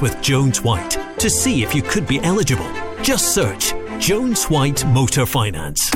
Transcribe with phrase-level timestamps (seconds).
[0.00, 2.68] with Jones White to see if you could be eligible.
[3.02, 5.94] Just search Jones White Motor Finance.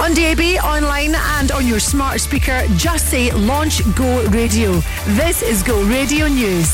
[0.00, 4.72] On DAB, online, and on your smart speaker, just say Launch Go Radio.
[5.08, 6.70] This is Go Radio News.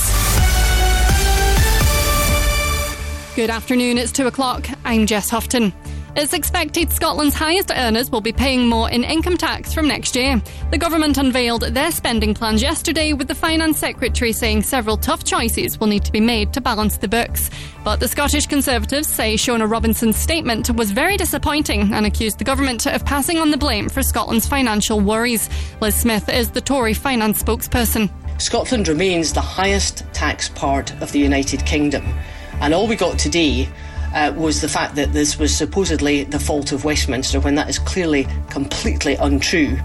[3.35, 4.69] Good afternoon, it's 2 o'clock.
[4.85, 5.73] I'm Jess Houghton.
[6.17, 10.43] It's expected Scotland's highest earners will be paying more in income tax from next year.
[10.73, 15.79] The government unveiled their spending plans yesterday, with the Finance Secretary saying several tough choices
[15.79, 17.49] will need to be made to balance the books.
[17.85, 22.87] But the Scottish Conservatives say Shona Robison's statement was very disappointing and accused the government
[22.87, 25.49] of passing on the blame for Scotland's financial worries.
[25.81, 28.11] Liz Smith is the Tory finance spokesperson.
[28.41, 32.05] Scotland remains the highest tax part of the United Kingdom,
[32.61, 33.69] and all we got today
[34.15, 37.79] uh, was the fact that this was supposedly the fault of Westminster when that is
[37.79, 39.79] clearly completely untrue.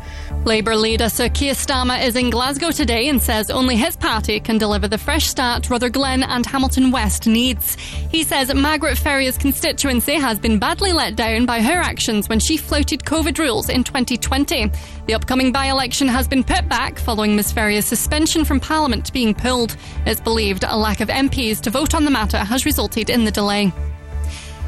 [0.45, 4.59] Labour leader Sir Keir Starmer is in Glasgow today and says only his party can
[4.59, 7.75] deliver the fresh start Rutherglen and Hamilton West needs.
[7.75, 12.57] He says Margaret Ferrier's constituency has been badly let down by her actions when she
[12.57, 14.69] floated COVID rules in 2020.
[15.07, 19.33] The upcoming by election has been put back following Ms Ferrier's suspension from Parliament being
[19.33, 19.75] pulled.
[20.05, 23.31] It's believed a lack of MPs to vote on the matter has resulted in the
[23.31, 23.73] delay.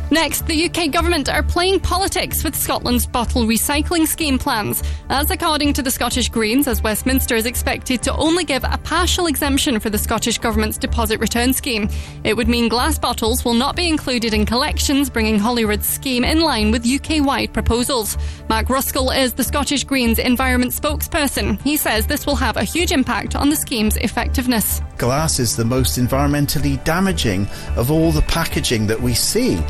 [0.09, 4.81] Next, the UK government are playing politics with Scotland's bottle recycling scheme plans.
[5.09, 9.27] As according to the Scottish Greens, as Westminster is expected to only give a partial
[9.27, 11.89] exemption for the Scottish Government's deposit return scheme.
[12.23, 16.39] It would mean glass bottles will not be included in collections, bringing Holyrood's scheme in
[16.39, 18.17] line with UK wide proposals.
[18.47, 21.61] Mark Ruskell is the Scottish Greens environment spokesperson.
[21.61, 24.81] He says this will have a huge impact on the scheme's effectiveness.
[24.97, 29.61] Glass is the most environmentally damaging of all the packaging that we see.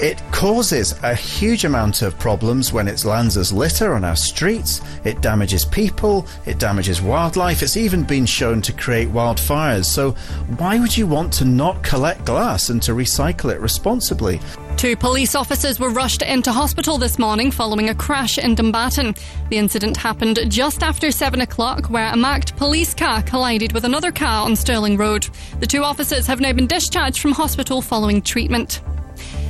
[0.00, 4.80] It causes a huge amount of problems when it lands as litter on our streets.
[5.04, 7.62] It damages people, it damages wildlife.
[7.62, 9.84] It's even been shown to create wildfires.
[9.84, 10.12] So,
[10.58, 14.40] why would you want to not collect glass and to recycle it responsibly?
[14.76, 19.14] Two police officers were rushed into hospital this morning following a crash in Dumbarton.
[19.48, 24.10] The incident happened just after 7 o'clock, where a marked police car collided with another
[24.10, 25.28] car on Stirling Road.
[25.60, 28.82] The two officers have now been discharged from hospital following treatment.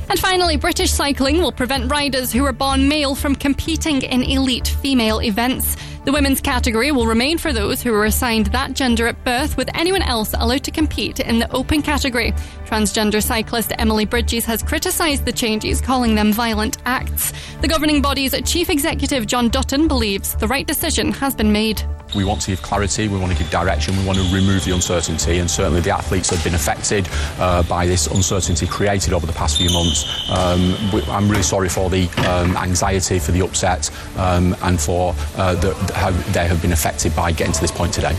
[0.09, 4.67] And finally, British cycling will prevent riders who are born male from competing in elite
[4.67, 5.75] female events.
[6.05, 9.71] The women's category will remain for those who were assigned that gender at birth, with
[9.73, 12.31] anyone else allowed to compete in the open category.
[12.67, 17.33] Transgender cyclist Emily Bridges has criticised the changes, calling them violent acts.
[17.61, 21.81] The governing body's chief executive, John Dutton, believes the right decision has been made.
[22.15, 24.71] We want to give clarity, we want to give direction, we want to remove the
[24.71, 29.33] uncertainty, and certainly the athletes have been affected uh, by this uncertainty created over the
[29.33, 30.29] past few months.
[30.29, 30.75] Um,
[31.09, 35.73] I'm really sorry for the um, anxiety, for the upset, um, and for uh, the,
[35.95, 38.15] how they have been affected by getting to this point today.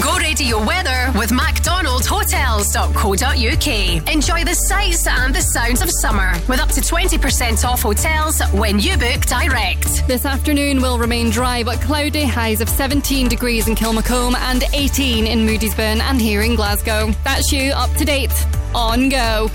[0.00, 4.14] Go radio weather with MacDonaldHotels.co.uk.
[4.14, 8.78] Enjoy the sights and the sounds of summer with up to 20% off hotels when
[8.78, 10.06] you book direct.
[10.06, 15.26] This afternoon will remain dry but cloudy, highs of 17 degrees in Kilmacolm and 18
[15.26, 17.10] in Moodiesburn and here in Glasgow.
[17.24, 18.30] That's you up to date.
[18.72, 19.50] On go.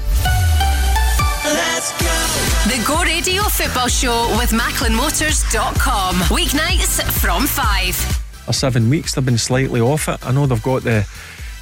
[1.54, 2.16] Let's go.
[2.70, 6.16] The Go Radio Football Show with MacklinMotors.com.
[6.34, 9.14] Weeknights from 5 or seven weeks.
[9.14, 10.26] They've been slightly off it.
[10.26, 11.08] I know they've got the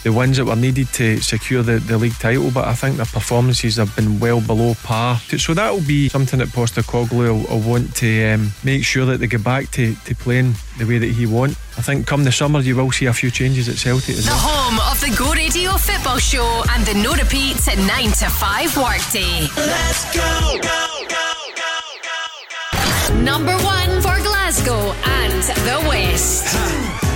[0.03, 3.05] the wins that were needed to secure the, the league title, but I think their
[3.05, 5.17] performances have been well below par.
[5.37, 9.19] So that will be something that Postecoglou will, will want to um, make sure that
[9.19, 11.57] they get back to, to playing the way that he wants.
[11.77, 14.79] I think come the summer you will see a few changes at Celtic The home
[14.91, 19.47] of the Go Radio Football Show and the no repeats at 9 to 5 workday.
[19.57, 21.25] Let's go go, go,
[21.55, 23.21] go, go, go.
[23.21, 26.53] Number one for Glasgow and the West.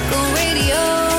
[0.09, 1.16] Go Radio.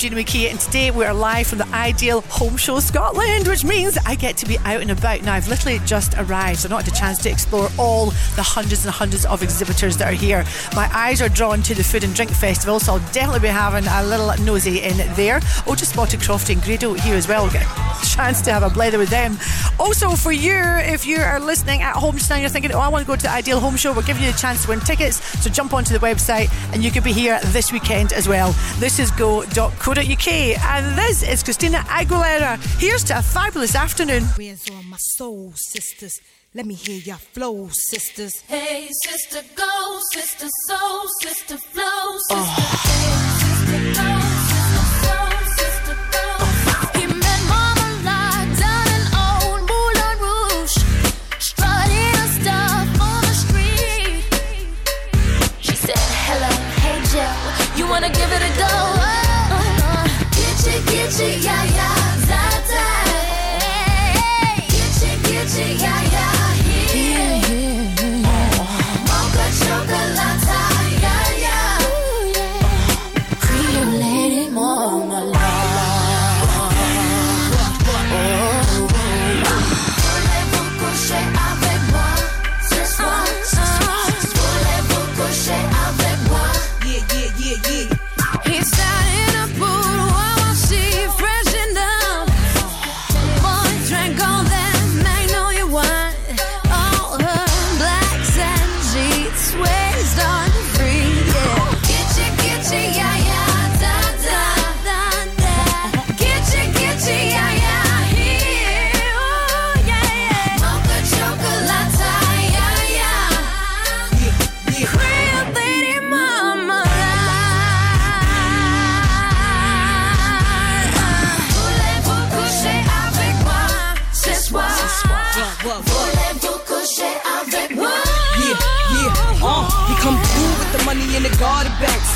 [0.00, 3.98] Gina McKie, and today we are live from the Ideal Home Show Scotland, which means
[4.06, 5.20] I get to be out and about.
[5.20, 8.42] Now, I've literally just arrived, so I've not had a chance to explore all the
[8.42, 10.46] hundreds and hundreds of exhibitors that are here.
[10.74, 13.86] My eyes are drawn to the Food and Drink Festival, so I'll definitely be having
[13.86, 15.40] a little nosy in there.
[15.66, 17.42] Oh, just spotted Crofty and Grado here as well.
[17.42, 19.36] We'll get a chance to have a blather with them.
[19.80, 23.02] Also, for you, if you are listening at home tonight, you're thinking, oh, I want
[23.02, 25.16] to go to the Ideal Home Show, we're giving you the chance to win tickets.
[25.42, 28.54] So jump onto the website and you could be here this weekend as well.
[28.78, 30.28] This is go.co.uk.
[30.28, 32.58] And this is Christina Aguilera.
[32.78, 34.24] Here's to a fabulous afternoon.
[34.36, 36.20] Where's all my soul, sisters?
[36.52, 38.32] Let me hear your flow, sisters.
[38.48, 40.50] Hey, sister, go, sisters.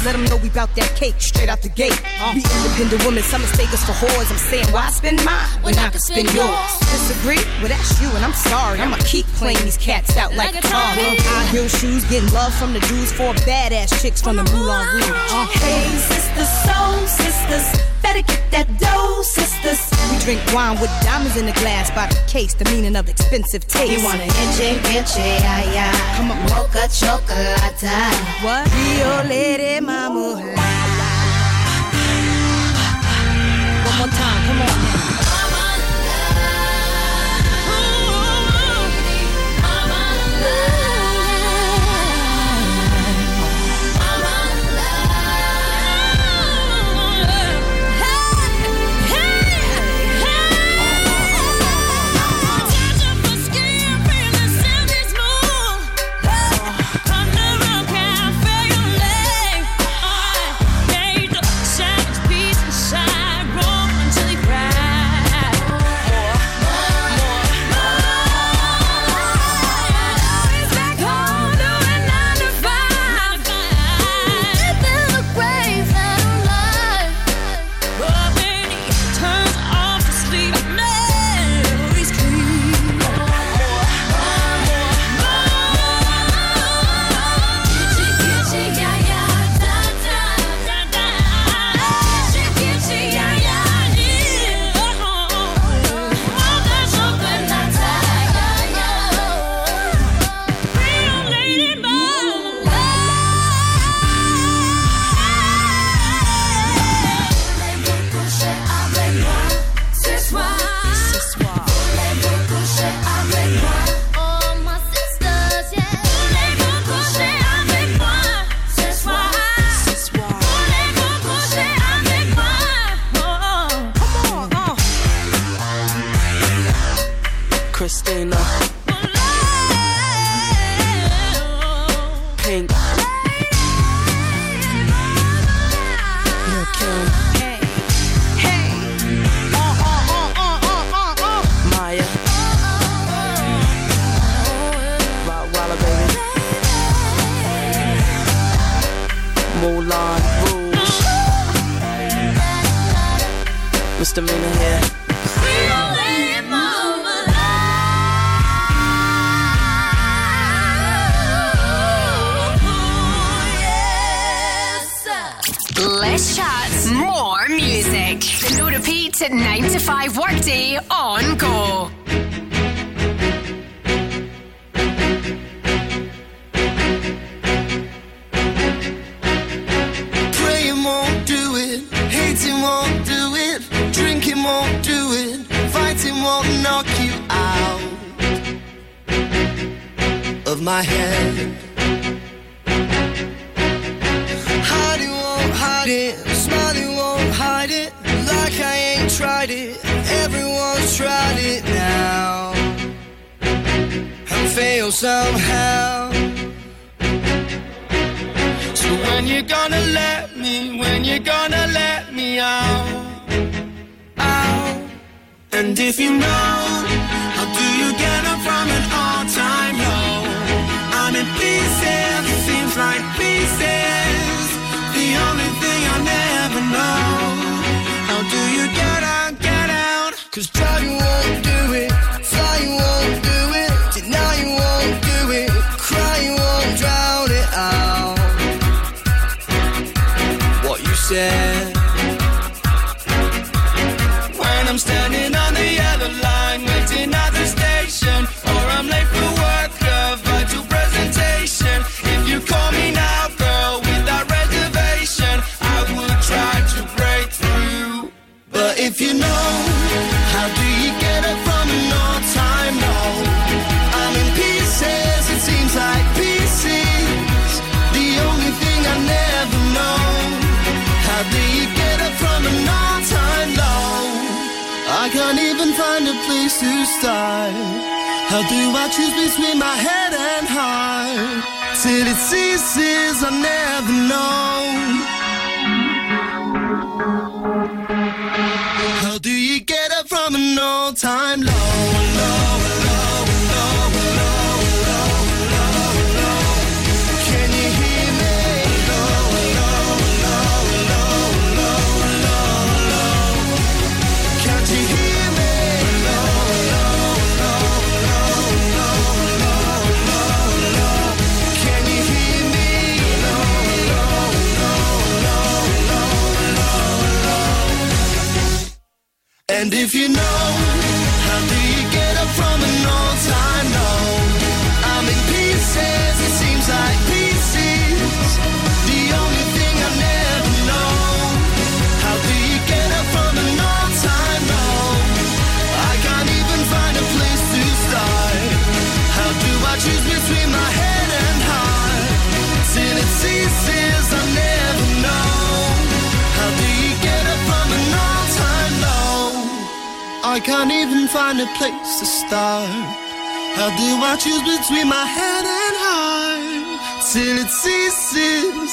[0.04, 1.96] Let them know we bout that cake straight out the gate.
[2.34, 4.30] We independent women, some mistake us for whores.
[4.30, 6.78] I'm saying, why spend mine when I can spend yours?
[6.92, 7.40] Disagree?
[7.64, 8.80] Well, that's you, and I'm sorry.
[8.80, 10.92] I'ma keep playing these cats out like, like a car.
[10.92, 15.08] High heel shoes, getting love from the dudes for badass chicks from the Moulin Rouge.
[15.56, 19.90] Hey, sisters, so sisters gotta get that dough, sisters.
[20.10, 23.66] We drink wine with diamonds in the glass by the case, the meaning of expensive
[23.66, 23.92] taste.
[23.92, 25.90] You want an inche, inche, ay.
[26.16, 27.58] Come on, mocha chocolate.
[28.42, 28.70] What?
[28.74, 30.34] Rio Lady Mama.
[33.84, 35.03] One more time, come on.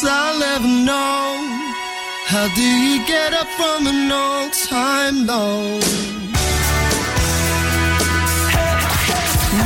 [0.01, 1.37] Ceases, I'll never know.
[2.25, 5.79] How do you get up from an all-time low?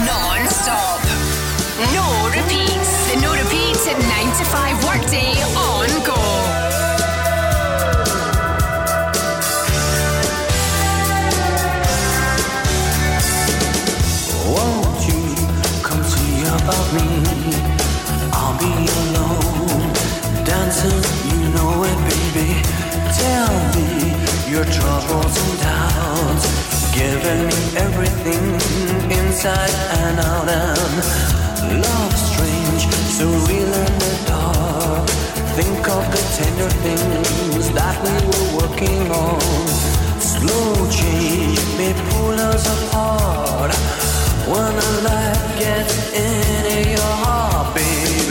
[0.06, 1.02] Non-stop.
[1.94, 3.12] No repeats.
[3.12, 6.20] The no repeats at 9 to 5 workday on go.
[14.54, 15.22] Won't you
[15.84, 17.45] come see about me?
[24.56, 26.48] Your troubles and doubts,
[26.96, 28.46] giving me everything
[29.12, 30.48] inside and out.
[30.48, 32.84] And love strange,
[33.18, 35.10] so real in the dark.
[35.60, 39.42] Think of the tender things that we were working on.
[40.22, 43.72] Slow change may pull us apart.
[44.48, 48.25] When a light gets into your heart, baby,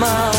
[0.00, 0.29] más.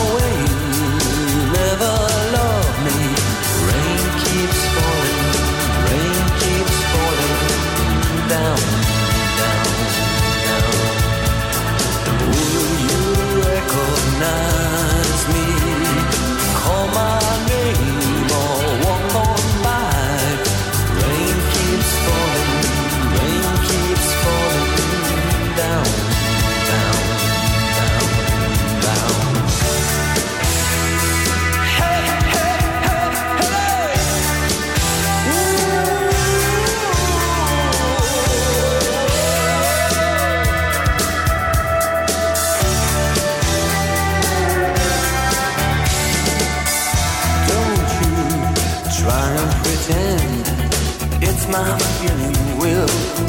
[51.52, 52.88] My feeling will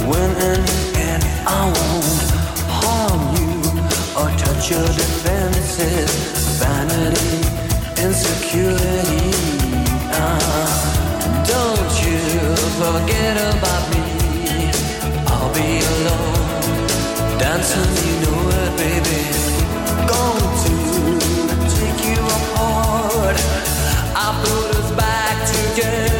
[0.08, 0.61] win in
[1.11, 2.30] and I won't
[2.78, 3.50] harm you
[4.18, 6.11] or touch your defenses.
[6.62, 7.42] Vanity
[8.00, 9.26] insecurity
[10.14, 12.20] ah, don't you
[12.78, 14.04] forget about me.
[15.26, 19.22] I'll be alone dancing you know it baby.
[20.12, 20.74] Going to
[21.74, 23.37] take you apart.
[24.14, 26.12] I put us back together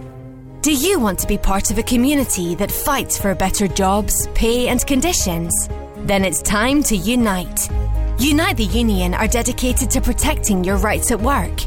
[0.61, 4.67] Do you want to be part of a community that fights for better jobs, pay,
[4.67, 5.51] and conditions?
[5.97, 7.67] Then it's time to unite.
[8.19, 11.63] Unite the Union are dedicated to protecting your rights at work.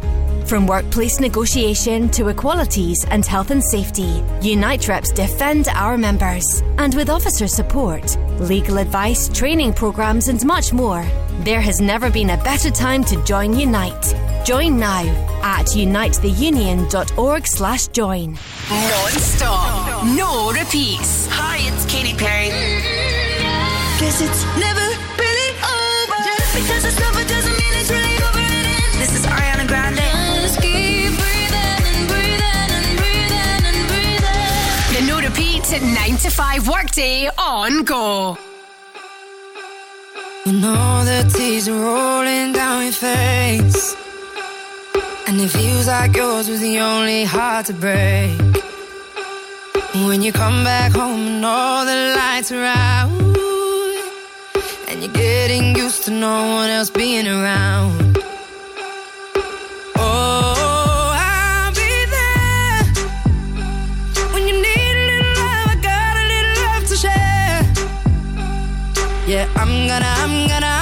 [0.46, 6.62] From workplace negotiation to equalities and health and safety, Unite reps defend our members.
[6.76, 11.02] And with officer support, legal advice, training programs, and much more,
[11.44, 14.14] there has never been a better time to join Unite.
[14.44, 15.04] Join now
[15.42, 18.33] at unitetheunion.org slash join.
[18.70, 21.26] Non-stop, no repeats.
[21.30, 22.48] Hi, it's Katy Perry.
[23.98, 24.84] Guess it's never
[35.75, 38.39] at 9 to 5 workday on go.
[40.47, 43.97] You all the tears are rolling down your face.
[45.27, 48.39] And it feels like yours was the only heart to break.
[50.07, 53.11] When you come back home and all the lights are out.
[54.89, 58.24] And you're getting used to no one else being around.
[69.27, 70.74] Yeah, I'm gonna, I'm gonna,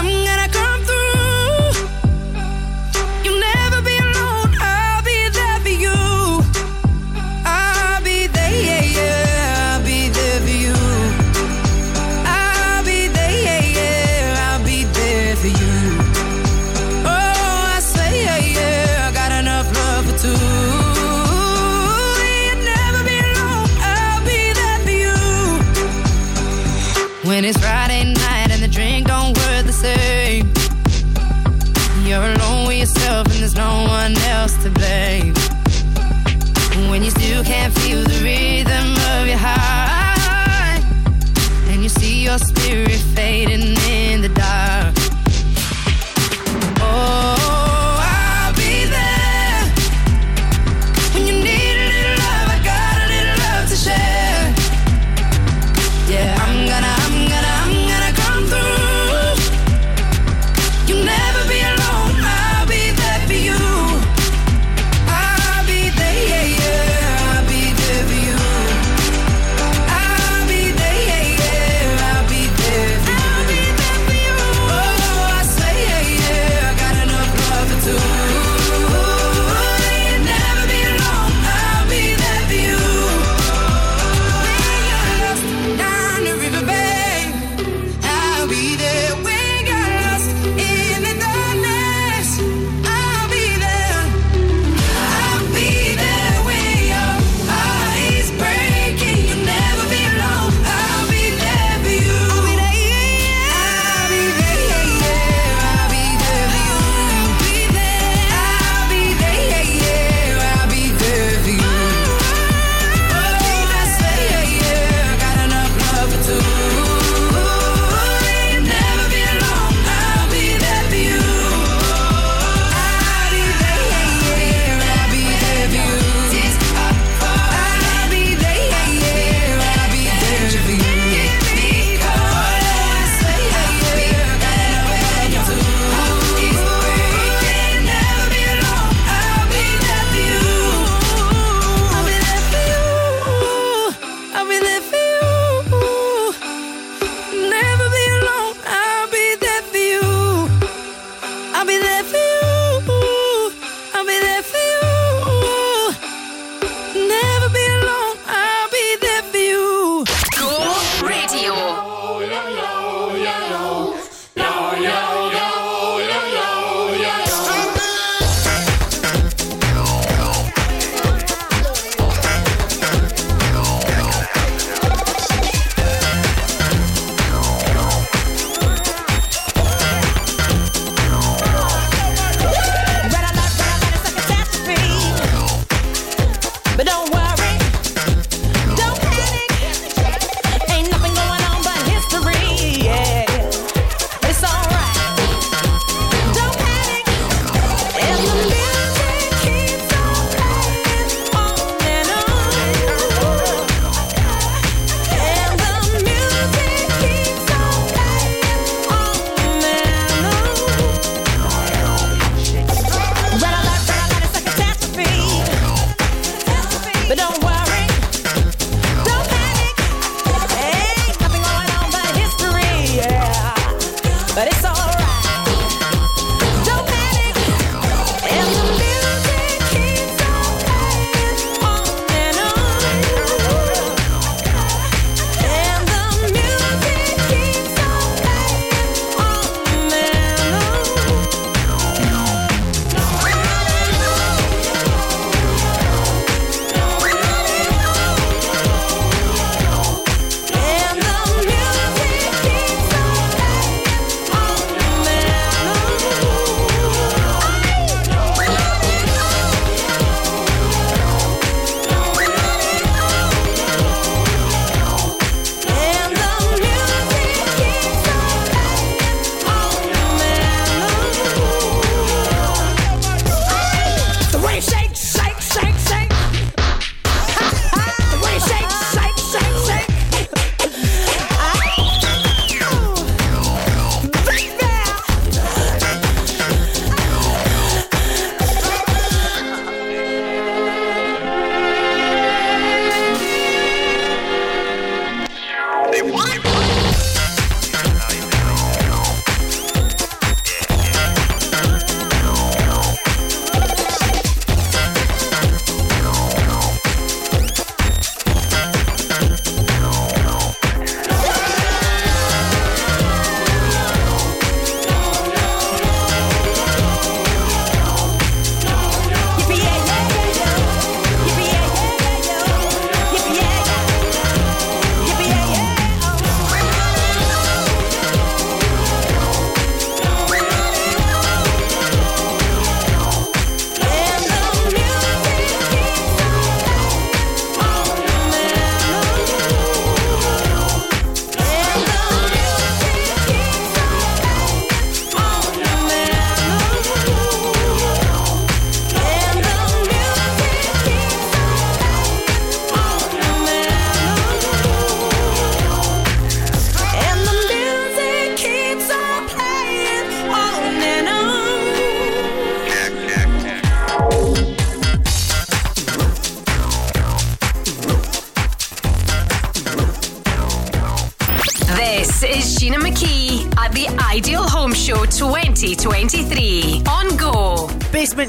[42.32, 43.81] your spirit fading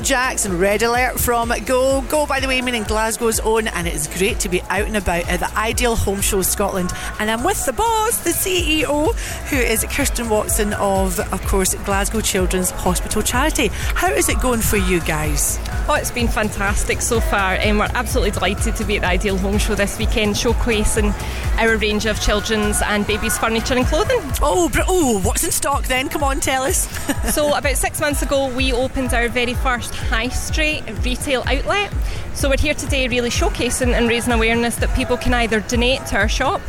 [0.04, 2.02] Jacks and Red Alert from Go.
[2.02, 4.98] Go, by the way, meaning Glasgow's own, and it is great to be out and
[4.98, 6.92] about at the Ideal Home Show Scotland.
[7.20, 9.16] And I'm with the boss, the CEO,
[9.50, 13.70] who is Kirsten Watson of, of course, Glasgow Children's Hospital Charity.
[13.72, 15.58] How is it going for you guys?
[15.88, 19.38] Oh, it's been fantastic so far, and we're absolutely delighted to be at the Ideal
[19.38, 21.14] Home Show this weekend, showcasing
[21.58, 24.20] our range of children's and babies' furniture and clothing.
[24.42, 26.10] Oh, oh, what's in stock then?
[26.10, 26.88] Come on, tell us.
[27.32, 31.94] So, about six months ago, we opened our very first high street retail outlet.
[32.34, 36.16] So, we're here today really showcasing and raising awareness that people can either donate to
[36.16, 36.62] our shop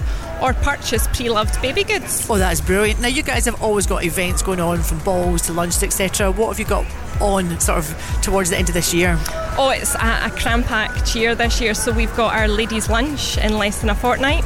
[0.43, 2.27] or purchase pre-loved baby goods.
[2.29, 3.01] Oh, that's brilliant.
[3.01, 6.31] Now, you guys have always got events going on from balls to lunch, etc.
[6.33, 6.85] What have you got
[7.21, 9.19] on sort of towards the end of this year?
[9.57, 11.75] Oh, it's a, a cram packed year this year.
[11.75, 14.45] So we've got our ladies' lunch in less than a fortnight.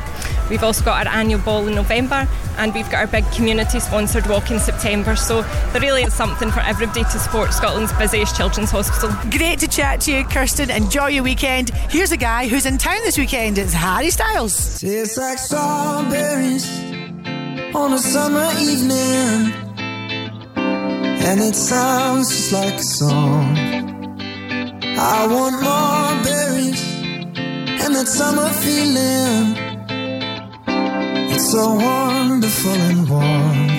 [0.50, 4.26] We've also got our annual ball in November, and we've got our big community sponsored
[4.26, 5.16] walk in September.
[5.16, 5.42] So
[5.72, 9.10] there really is something for everybody to support Scotland's busiest children's hospital.
[9.30, 10.70] Great to chat to you, Kirsten.
[10.70, 11.70] Enjoy your weekend.
[11.70, 13.58] Here's a guy who's in town this weekend.
[13.58, 14.80] It's Harry Styles.
[14.80, 16.68] Tastes like strawberries
[17.74, 19.52] on a summer evening,
[20.56, 23.56] and it sounds just like a song.
[25.00, 26.82] I want more berries
[27.80, 29.67] and that summer feeling.
[31.50, 33.77] So wonderful and warm.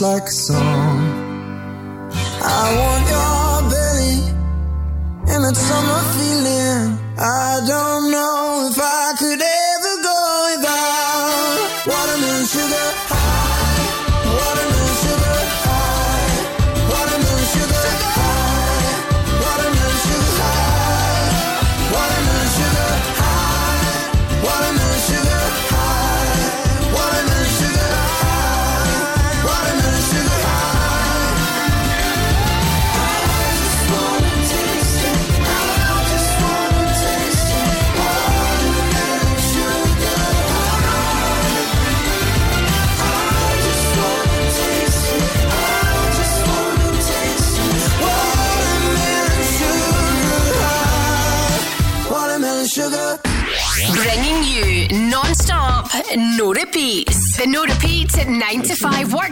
[0.00, 0.89] Like a song.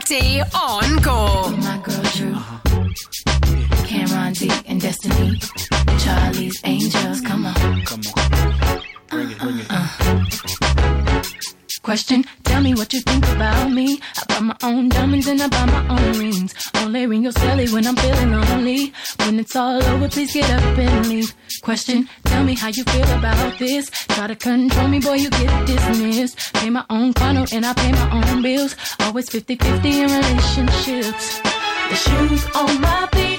[0.08, 1.50] 5 on Go.
[1.58, 2.34] My girl Drew,
[3.84, 5.38] Cameron D and Destiny,
[5.98, 7.20] Charlie's Angels.
[7.20, 7.82] Come on.
[7.84, 8.82] Come on.
[9.10, 9.66] Bring it, bring it.
[9.68, 11.22] Uh-uh.
[11.82, 14.00] Question, tell me what you think about me.
[14.16, 16.54] I buy my own diamonds and I buy my own rings.
[16.74, 18.92] Only ring your celly when I'm feeling lonely.
[19.18, 21.34] When it's all over, please get up and leave.
[21.62, 23.90] Question, tell me how you feel about this.
[23.90, 26.52] Try to control me, boy, you get dismissed.
[26.54, 28.76] Pay my own condo and I pay my own bills.
[29.08, 31.40] Always 50-50 in relationships.
[31.40, 33.37] The shoes on my feet,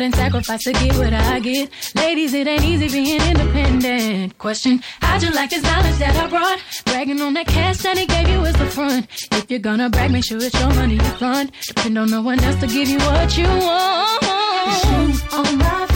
[0.00, 1.70] And sacrificed to get what I get.
[1.94, 4.36] Ladies, it ain't easy being independent.
[4.38, 6.58] Question, how'd you like this knowledge that I brought?
[6.86, 9.06] Bragging on that cash that he gave you is the front.
[9.30, 11.52] If you're gonna brag, make sure it's your money you front.
[11.68, 14.24] Depend on no one else to give you what you want.
[14.82, 15.93] Shoes on my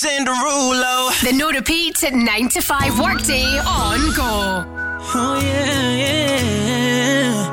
[0.00, 1.10] truly, Jason Derulo.
[1.22, 4.64] The no repeats at 9 to 5 workday on Go.
[5.12, 7.46] Oh yeah, yeah.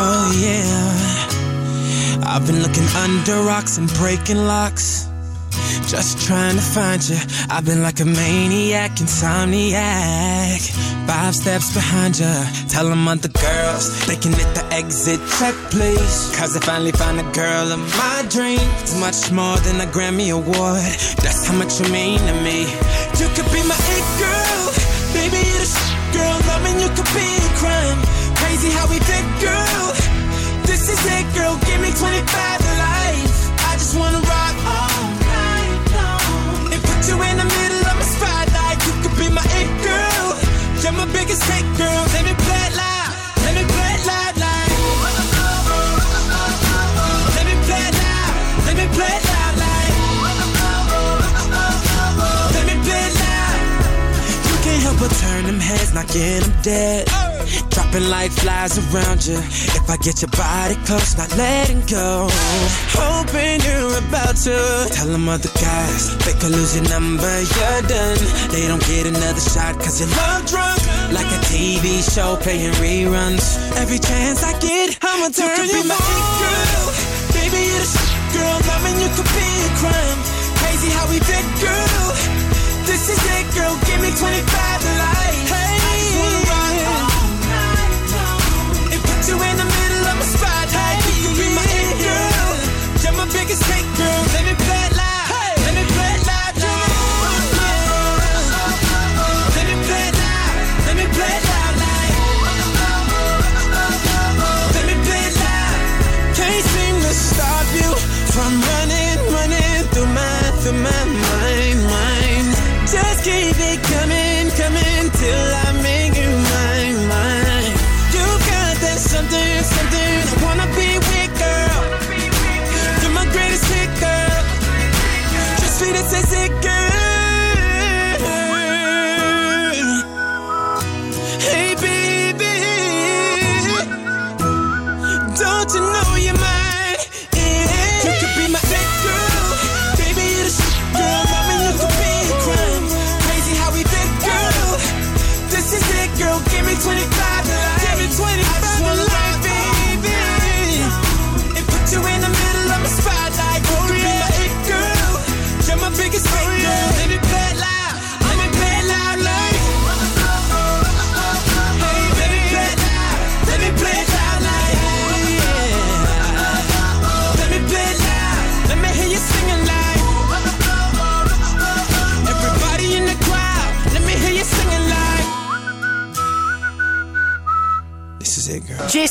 [0.00, 2.26] Oh yeah.
[2.26, 5.07] I've been looking under rocks and breaking locks.
[5.88, 7.16] Just trying to find you.
[7.48, 10.60] I've been like a maniac, insomniac.
[11.08, 12.28] Five steps behind you.
[12.68, 16.36] Tell them other girls they can hit the exit check, please.
[16.36, 19.00] Cause I finally found a girl of my dreams.
[19.00, 20.92] Much more than a Grammy Award.
[21.24, 22.68] That's how much you mean to me.
[23.16, 24.60] You could be my it girl.
[25.16, 26.36] Baby, you're the shit, girl.
[26.52, 27.98] Loving you could be a crime.
[28.36, 29.84] Crazy how we fit, girl.
[30.68, 31.56] This is it, girl.
[31.64, 32.57] Give me 25
[55.98, 57.06] knocking them dead.
[57.70, 59.38] Dropping like flies around you.
[59.78, 62.28] If I get your body close, not letting go.
[62.94, 64.56] Hoping you're about to
[64.94, 66.16] tell them other guys.
[66.24, 68.20] They could lose your number, you're done.
[68.52, 70.78] They don't get another shot cause you're love drunk.
[71.10, 73.46] Like a TV show playing reruns.
[73.76, 76.86] Every chance I get, I'ma turn you, could be my it girl.
[77.34, 78.56] Baby, you're the shit, girl.
[78.70, 80.20] Loving you could be a crime.
[80.60, 82.06] Crazy how we fit, girl.
[82.86, 83.74] This is it, girl.
[83.88, 85.47] Give me 25 to life.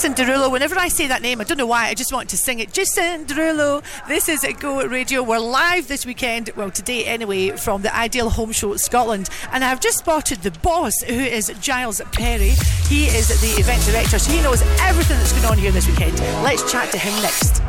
[0.08, 2.38] Jason Derulo, whenever I say that name, I don't know why, I just want to
[2.38, 2.72] sing it.
[2.72, 5.22] Jason Derulo, this is Go Radio.
[5.22, 9.30] We're live this weekend, well, today anyway, from the Ideal Home Show Scotland.
[9.51, 12.53] And I've just spotted the boss, who is Giles Perry.
[12.88, 16.18] He is the event director, so he knows everything that's going on here this weekend.
[16.41, 17.62] Let's chat to him next.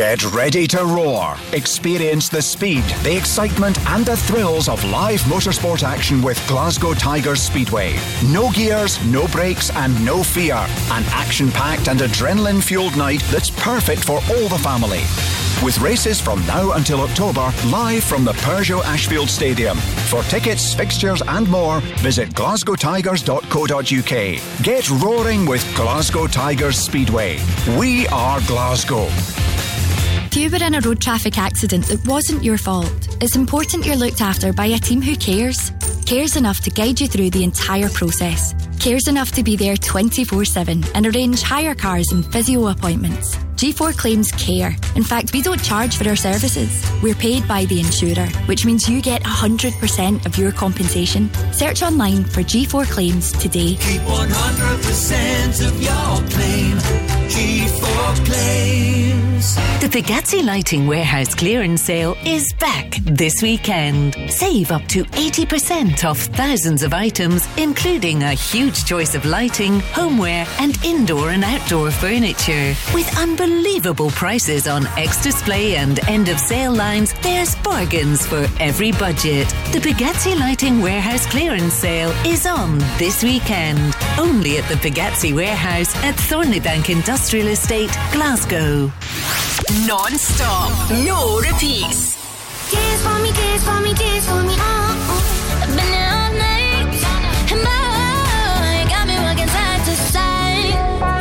[0.00, 1.36] Get ready to roar.
[1.52, 7.42] Experience the speed, the excitement, and the thrills of live motorsport action with Glasgow Tigers
[7.42, 7.94] Speedway.
[8.32, 10.54] No gears, no brakes, and no fear.
[10.54, 15.02] An action packed and adrenaline fueled night that's perfect for all the family.
[15.62, 19.76] With races from now until October, live from the Peugeot Ashfield Stadium.
[20.08, 24.64] For tickets, fixtures, and more, visit glasgowtigers.co.uk.
[24.64, 27.38] Get roaring with Glasgow Tigers Speedway.
[27.78, 29.10] We are Glasgow.
[30.32, 33.96] If you were in a road traffic accident that wasn't your fault, it's important you're
[33.96, 35.72] looked after by a team who cares.
[36.06, 38.54] Cares enough to guide you through the entire process.
[38.78, 43.34] Cares enough to be there 24 7 and arrange hire cars and physio appointments.
[43.56, 44.76] G4 Claims care.
[44.94, 46.80] In fact, we don't charge for our services.
[47.02, 51.28] We're paid by the insurer, which means you get 100% of your compensation.
[51.52, 53.74] Search online for G4 Claims today.
[53.74, 56.76] Keep 100% of your claim.
[57.26, 59.19] G4 claims.
[59.80, 64.14] The Pagazzi Lighting Warehouse clearance sale is back this weekend.
[64.28, 70.46] Save up to 80% off thousands of items, including a huge choice of lighting, homeware,
[70.58, 72.74] and indoor and outdoor furniture.
[72.92, 78.92] With unbelievable prices on ex display and end of sale lines, there's bargains for every
[78.92, 79.48] budget.
[79.72, 83.96] The Pagazzi Lighting Warehouse clearance sale is on this weekend.
[84.18, 88.92] Only at the Pagazzi Warehouse at Thornliebank Industrial Estate, Glasgow.
[89.70, 92.16] Non stop, no repeats.
[92.72, 94.54] Dance for me, dance for me, dance for me.
[94.58, 95.62] Oh, oh.
[95.62, 96.90] I've been there all night.
[97.52, 100.74] And boy, you got me walking side to side.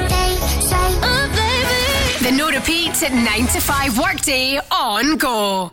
[0.10, 0.34] Hey,
[0.66, 2.26] say, oh, baby.
[2.26, 5.72] The no repeats at 9 to 5 workday on go.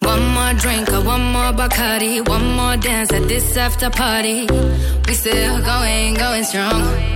[0.00, 4.46] One more drink or one more Bacardi, one more dance at this after party.
[5.06, 7.15] We still going, going strong.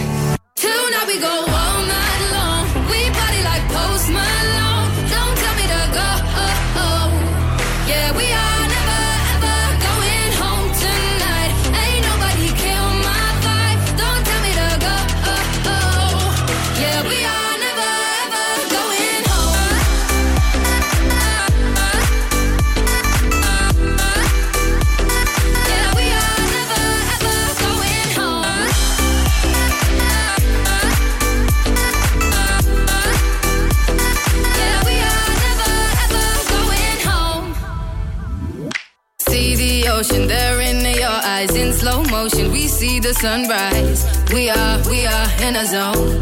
[42.81, 44.01] See the sunrise.
[44.33, 46.19] We are, we are in a zone.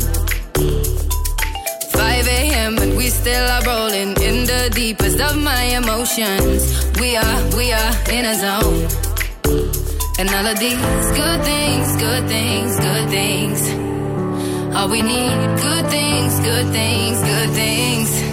[1.92, 2.78] 5 a.m.
[2.84, 6.62] and we still are rolling in the deepest of my emotions.
[7.00, 8.82] We are, we are in a zone.
[10.20, 13.60] And all of these good things, good things, good things.
[14.76, 15.38] All we need,
[15.68, 18.29] good things, good things, good things.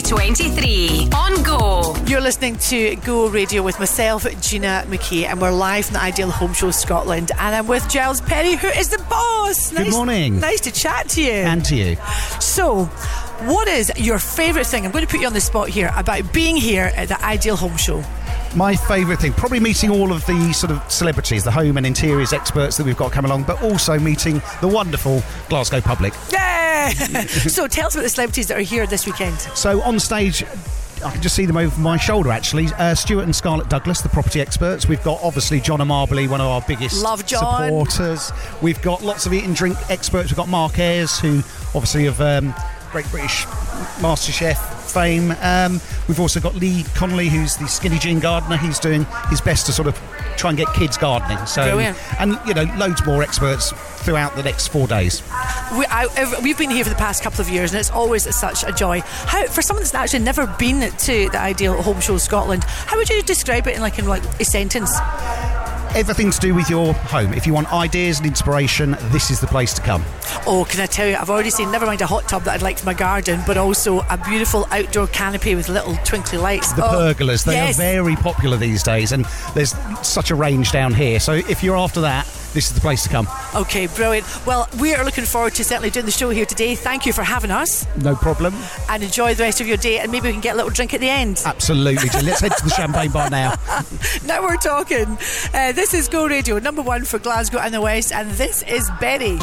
[0.00, 1.94] 2023 on Go.
[2.06, 6.32] You're listening to Go Radio with myself, Gina McKie, and we're live from the Ideal
[6.32, 7.30] Home Show Scotland.
[7.38, 9.70] And I'm with Giles Perry, who is the boss.
[9.70, 10.40] Good morning.
[10.40, 11.30] Nice to chat to you.
[11.30, 11.96] And to you.
[12.40, 12.86] So,
[13.46, 14.84] what is your favourite thing?
[14.84, 17.54] I'm going to put you on the spot here about being here at the Ideal
[17.54, 18.02] Home Show.
[18.54, 22.32] My favourite thing, probably meeting all of the sort of celebrities, the home and interiors
[22.32, 26.14] experts that we've got come along, but also meeting the wonderful Glasgow public.
[26.30, 26.90] Yeah!
[26.90, 29.38] so, tell us about the celebrities that are here this weekend.
[29.56, 30.44] So on stage,
[31.04, 32.66] I can just see them over my shoulder actually.
[32.78, 34.86] Uh, Stuart and Scarlett Douglas, the property experts.
[34.86, 37.64] We've got obviously John Amarbly, one of our biggest Love John.
[37.64, 38.32] supporters.
[38.62, 40.30] We've got lots of eat and drink experts.
[40.30, 41.38] We've got Mark Ayres, who
[41.74, 42.54] obviously have um,
[42.94, 43.44] Great British
[44.00, 45.32] Master Chef fame.
[45.42, 48.56] Um, we've also got Lee Connolly, who's the skinny jean gardener.
[48.56, 50.00] He's doing his best to sort of
[50.36, 51.44] try and get kids gardening.
[51.44, 51.98] So, Brilliant.
[52.20, 53.72] and you know, loads more experts
[54.04, 55.24] throughout the next four days.
[55.76, 58.62] We, I, we've been here for the past couple of years, and it's always such
[58.62, 59.00] a joy.
[59.00, 63.08] How, for someone that's actually never been to the Ideal Home Show Scotland, how would
[63.10, 64.96] you describe it in like in like a sentence?
[65.94, 67.32] Everything to do with your home.
[67.34, 70.02] If you want ideas and inspiration, this is the place to come.
[70.44, 71.14] Oh, can I tell you?
[71.14, 73.56] I've already seen never mind a hot tub that I'd like for my garden, but
[73.56, 76.72] also a beautiful outdoor canopy with little twinkly lights.
[76.72, 77.78] The Oh, pergolas, they yes.
[77.78, 79.24] are very popular these days, and
[79.54, 79.72] there's
[80.02, 81.20] such a range down here.
[81.20, 83.28] So if you're after that, this is the place to come.
[83.54, 84.26] Okay, brilliant.
[84.46, 86.74] Well, we are looking forward to certainly doing the show here today.
[86.74, 88.54] Thank you for having us, No problem.
[88.88, 89.98] and enjoy the rest of your day.
[89.98, 91.42] And maybe we can get a little drink at the end.
[91.44, 92.08] Absolutely.
[92.22, 93.54] Let's head to the champagne bar now.
[94.24, 95.18] now we're talking.
[95.52, 98.88] Uh, this is Go Radio, number one for Glasgow and the West, and this is
[99.00, 99.38] Betty.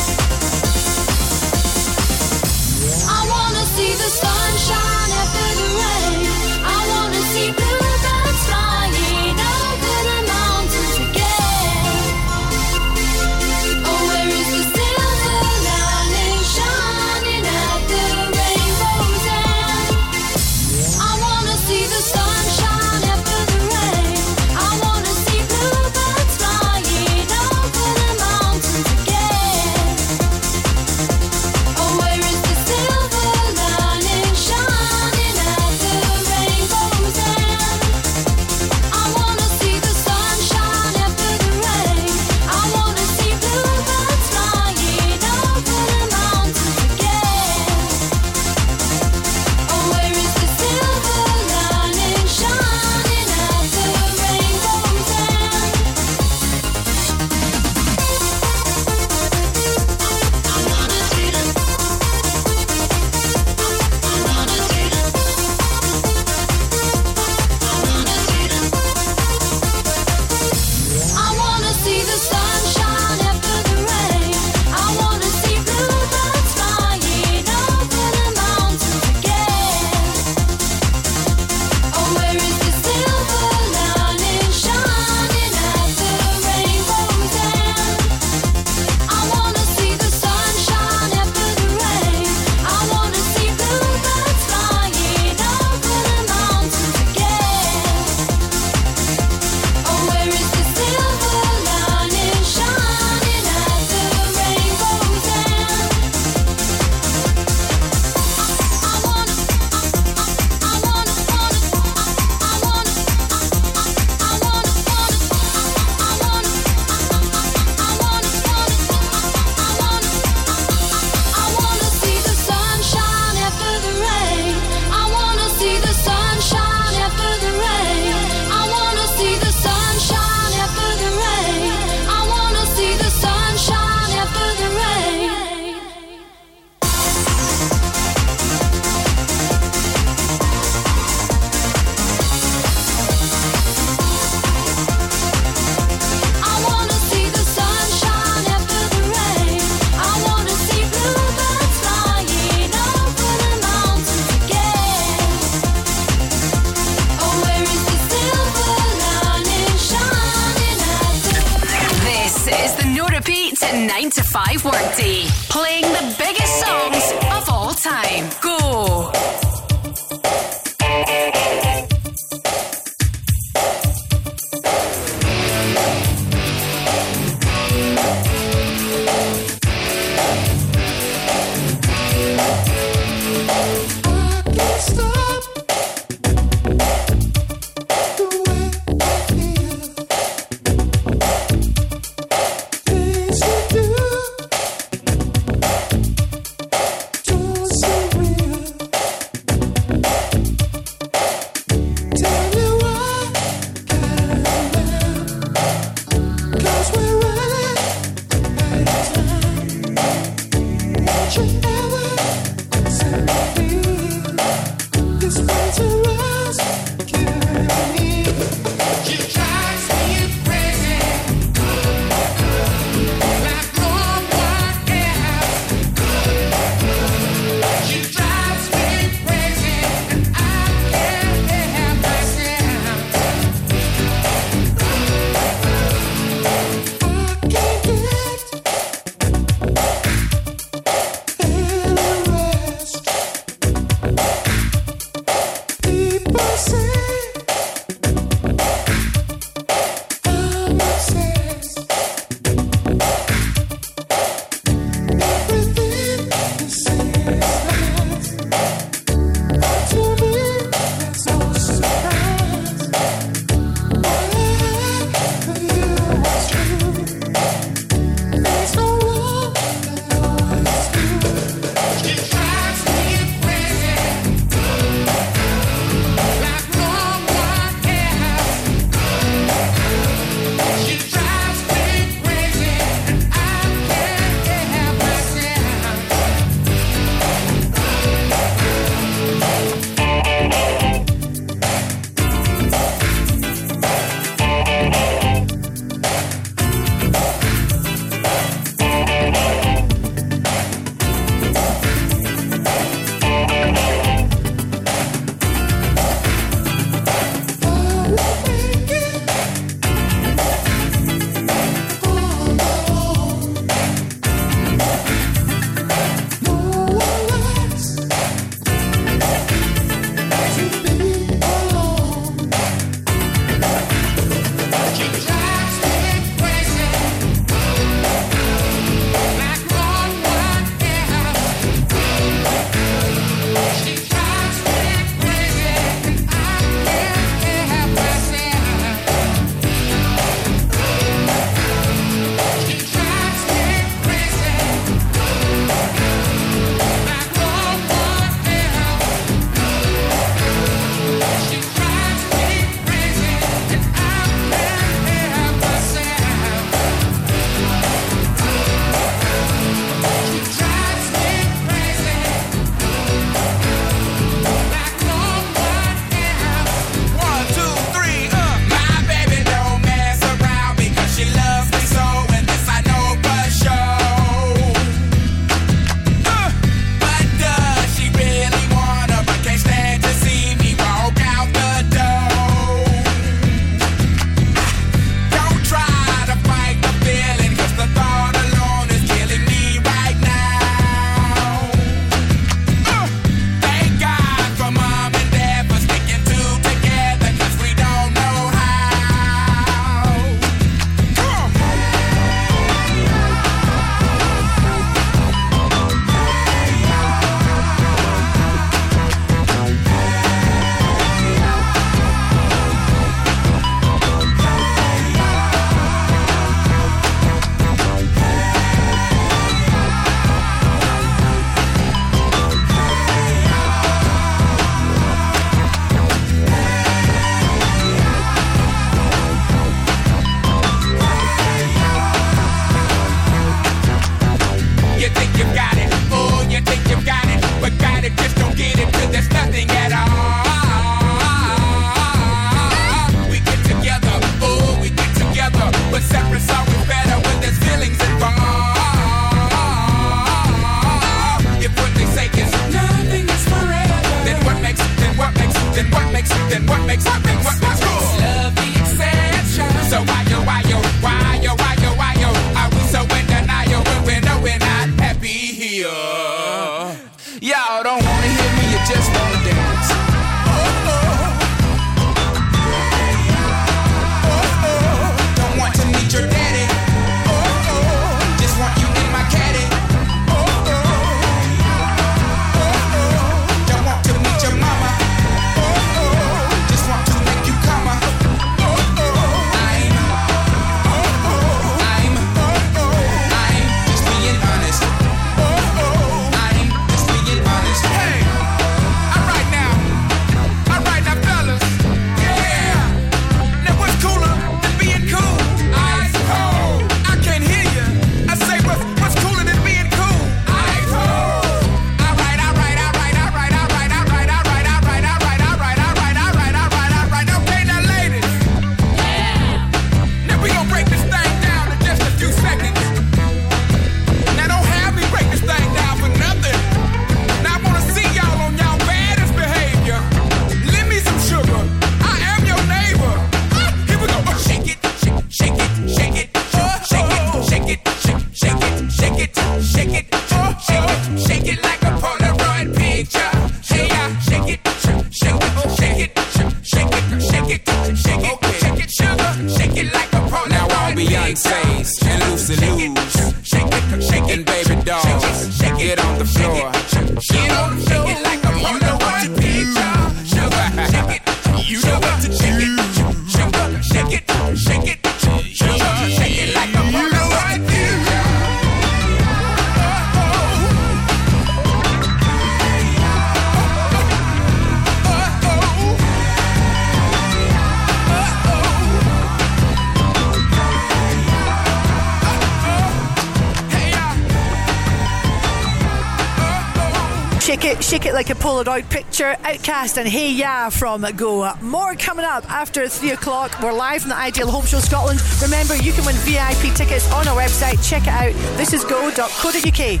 [588.60, 589.36] Polaroid picture.
[589.42, 591.50] Outkast and Hey Ya from Go.
[591.62, 593.58] More coming up after three o'clock.
[593.62, 595.22] We're live from the Ideal Home Show Scotland.
[595.40, 597.82] Remember, you can win VIP tickets on our website.
[597.88, 598.34] Check it out.
[598.58, 600.00] This is go.co.uk.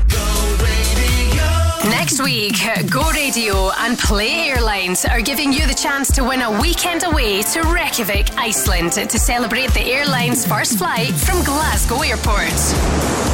[1.90, 2.56] Next week,
[2.90, 7.40] Go Radio and Play Airlines are giving you the chance to win a weekend away
[7.40, 13.29] to Reykjavik, Iceland, to celebrate the airline's first flight from Glasgow Airport.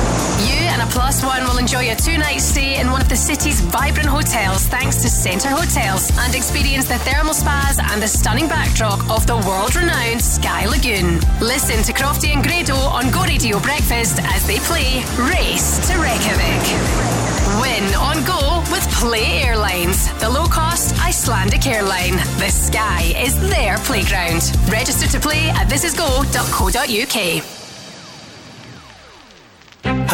[0.97, 4.67] Plus one will enjoy a two night stay in one of the city's vibrant hotels
[4.67, 9.37] thanks to Center Hotels and experience the thermal spas and the stunning backdrop of the
[9.47, 11.21] world renowned Sky Lagoon.
[11.39, 16.65] Listen to Crofty and Grado on Go Radio Breakfast as they play Race to Reykjavik.
[17.61, 22.17] Win on Go with Play Airlines, the low cost Icelandic airline.
[22.41, 24.51] The sky is their playground.
[24.73, 27.56] Register to play at thisisgo.co.uk.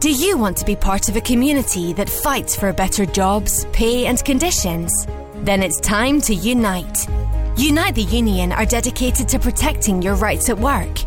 [0.00, 4.06] Do you want to be part of a community that fights for better jobs, pay,
[4.06, 4.92] and conditions?
[5.38, 7.08] Then it's time to unite.
[7.56, 10.98] Unite the Union are dedicated to protecting your rights at work.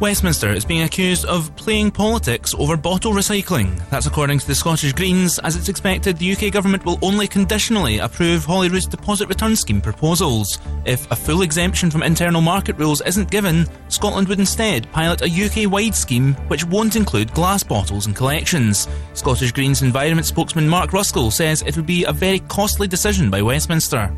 [0.00, 3.78] Westminster is being accused of playing politics over bottle recycling.
[3.90, 7.98] That's according to the Scottish Greens, as it's expected the UK government will only conditionally
[7.98, 10.58] approve Holyrood's deposit return scheme proposals.
[10.86, 15.26] If a full exemption from internal market rules isn't given, Scotland would instead pilot a
[15.26, 18.88] UK wide scheme which won't include glass bottles and collections.
[19.12, 23.42] Scottish Greens Environment spokesman Mark Ruskell says it would be a very costly decision by
[23.42, 24.10] Westminster.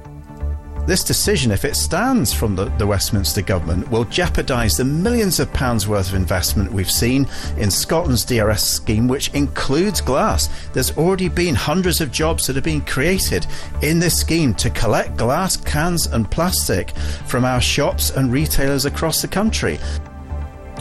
[0.85, 5.53] This decision, if it stands from the, the, Westminster government, will jeopardise the millions of
[5.53, 10.49] pounds worth of investment we've seen in Scotland's DRS scheme, which includes glass.
[10.73, 13.47] There's already been hundreds of jobs that have been created
[13.81, 16.91] in this scheme to collect glass, cans, and plastic
[17.27, 19.79] from our shops and retailers across the country.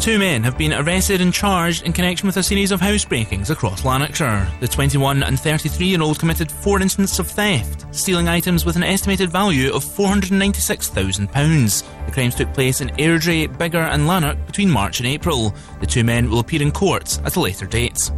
[0.01, 3.85] Two men have been arrested and charged in connection with a series of housebreakings across
[3.85, 4.51] Lanarkshire.
[4.59, 8.81] The 21 and 33 year old committed four incidents of theft, stealing items with an
[8.81, 12.05] estimated value of £496,000.
[12.07, 15.53] The crimes took place in Airdrie, Biggar, and Lanark between March and April.
[15.81, 18.09] The two men will appear in court at a later date.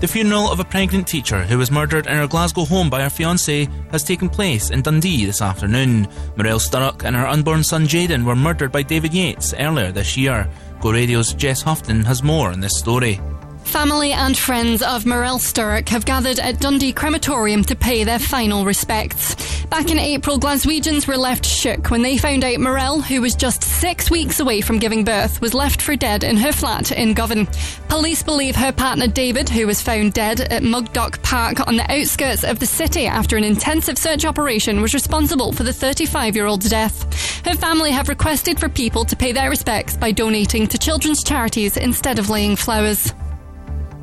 [0.00, 3.08] The funeral of a pregnant teacher who was murdered in her Glasgow home by her
[3.08, 6.08] fiance has taken place in Dundee this afternoon.
[6.36, 10.46] Marelle Sturrock and her unborn son Jaden were murdered by David Yates earlier this year.
[10.92, 13.20] Radio's Jess Houghton has more on this story.
[13.64, 18.64] Family and friends of Marelle Sturrock have gathered at Dundee Crematorium to pay their final
[18.64, 19.34] respects.
[19.66, 23.64] Back in April, Glaswegians were left shook when they found out Marelle, who was just
[23.64, 27.48] six weeks away from giving birth, was left for dead in her flat in Govan.
[27.88, 32.44] Police believe her partner David, who was found dead at Mugdock Park on the outskirts
[32.44, 36.70] of the city after an intensive search operation, was responsible for the 35 year old's
[36.70, 37.02] death.
[37.44, 41.76] Her family have requested for people to pay their respects by donating to children's charities
[41.76, 43.12] instead of laying flowers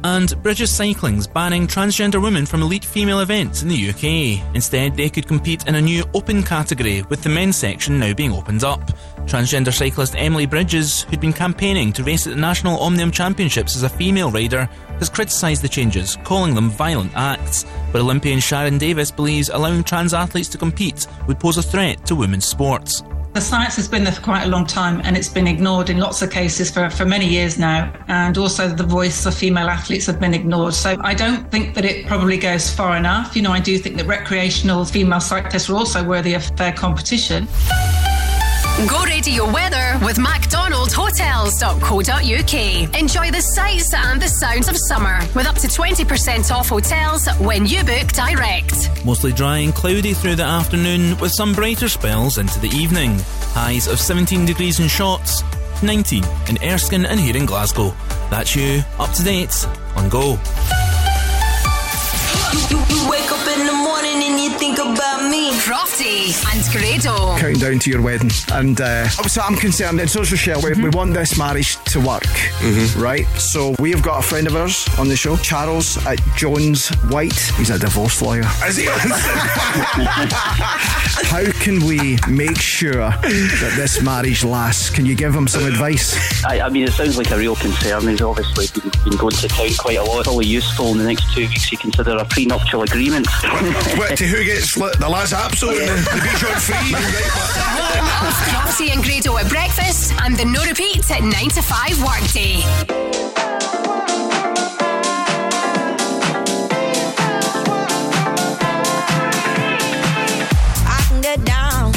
[0.03, 4.55] and British Cycling's banning transgender women from elite female events in the UK.
[4.55, 8.31] Instead, they could compete in a new open category, with the men's section now being
[8.31, 8.91] opened up.
[9.25, 13.83] Transgender cyclist Emily Bridges, who'd been campaigning to race at the National Omnium Championships as
[13.83, 14.65] a female rider,
[14.99, 17.65] has criticised the changes, calling them violent acts.
[17.91, 22.15] But Olympian Sharon Davies believes allowing trans athletes to compete would pose a threat to
[22.15, 23.03] women's sports.
[23.33, 25.99] The science has been there for quite a long time and it's been ignored in
[25.99, 27.93] lots of cases for, for many years now.
[28.09, 30.73] And also the voice of female athletes have been ignored.
[30.73, 33.33] So I don't think that it probably goes far enough.
[33.33, 37.47] You know, I do think that recreational female cyclists are also worthy of fair competition.
[38.87, 42.99] Go radio weather with MacDonaldHotels.co.uk.
[42.99, 47.67] Enjoy the sights and the sounds of summer with up to 20% off hotels when
[47.67, 48.89] you book direct.
[49.05, 53.19] Mostly dry and cloudy through the afternoon with some brighter spells into the evening.
[53.53, 55.43] Highs of 17 degrees in Shotts,
[55.83, 57.93] 19 in Erskine and here in Glasgow.
[58.31, 59.63] That's you up to date
[59.95, 60.39] on Go.
[62.71, 65.51] You, you wake up in the morning and you think about me.
[65.61, 67.37] Crofty and Grado.
[67.37, 68.29] counting down to your wedding.
[68.51, 70.97] And uh, oh, so I'm concerned, and so's Rochelle, we, we mm-hmm.
[70.97, 73.01] want this marriage to work, mm-hmm.
[73.01, 73.25] right?
[73.37, 77.39] So we have got a friend of ours on the show, Charles at Jones Whyte.
[77.57, 78.43] He's a divorce lawyer.
[78.65, 78.85] Is he?
[81.31, 84.89] How can we make sure that this marriage lasts?
[84.89, 86.43] Can you give him some advice?
[86.43, 88.07] I, I mean, it sounds like a real concern.
[88.07, 90.25] He's obviously been, been going to town quite a lot.
[90.25, 91.71] Probably useful in the next two weeks.
[91.71, 93.27] You consider a prenuptial agreement.
[93.97, 96.95] What, to who gets the last episode and the, the beach on free?
[97.77, 102.03] Home of Crofty and Grado at breakfast and the no repeat at 9 to 5
[102.03, 102.57] workday.
[110.89, 111.93] I can get down,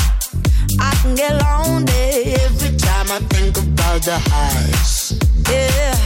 [0.79, 5.18] I can get lonely every time I think about the highs.
[5.51, 5.97] Yeah,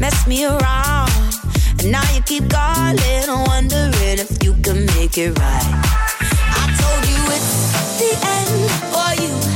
[0.00, 1.12] mess me around,
[1.80, 6.11] and now you keep calling, wondering if you can make it right.
[7.28, 9.51] It's the end for you,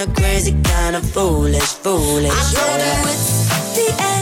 [0.00, 2.32] kinda crazy, kinda foolish, foolish.
[2.32, 4.19] I told you it's the end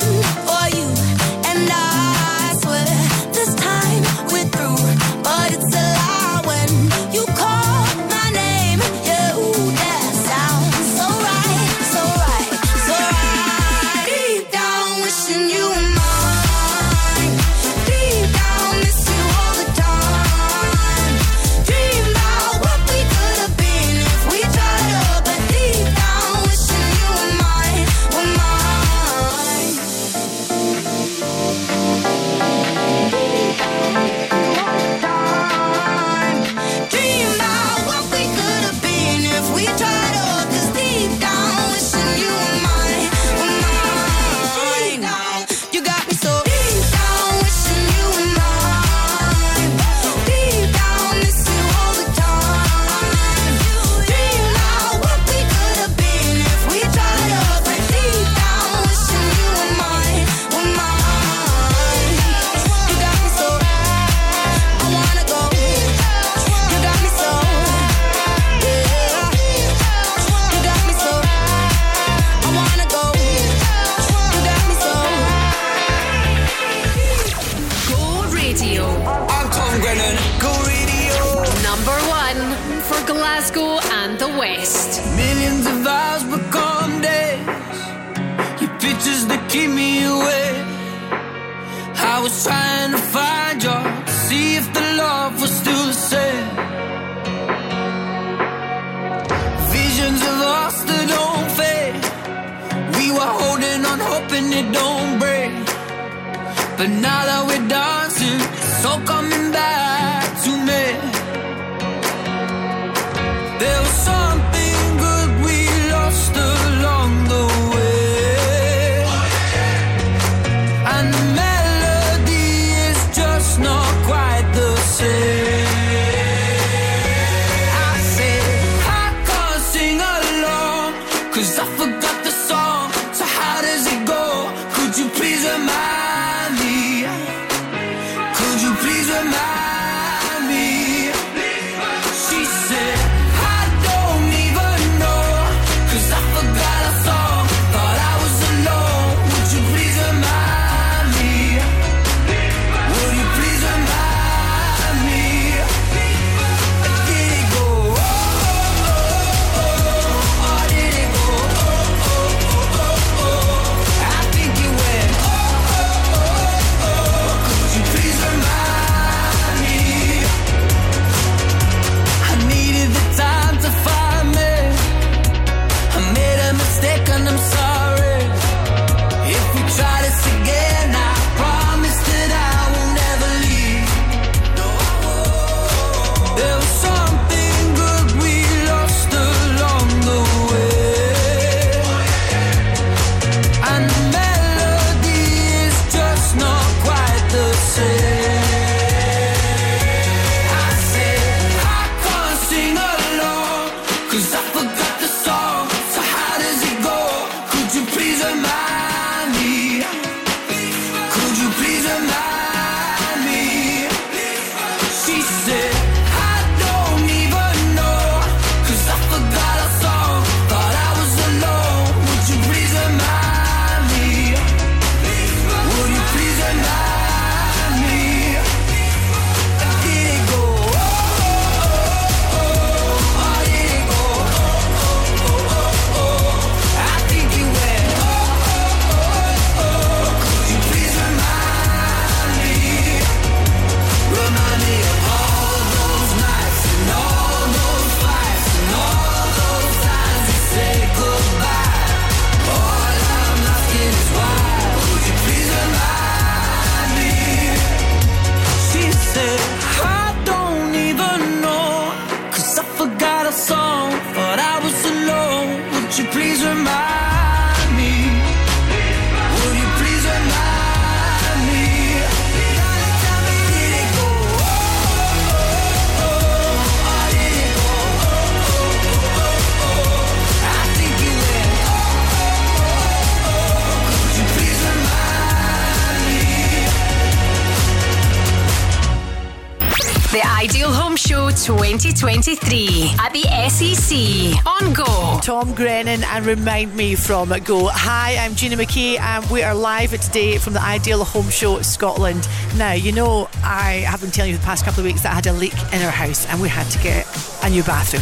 [295.28, 297.66] Tom Grennan and Remind Me from Go.
[297.66, 302.26] Hi, I'm Gina McKie and we are live today from the Ideal Home Show Scotland.
[302.56, 305.16] Now, you know, I have been telling you the past couple of weeks that I
[305.16, 307.06] had a leak in our house and we had to get
[307.44, 308.00] a new bathroom.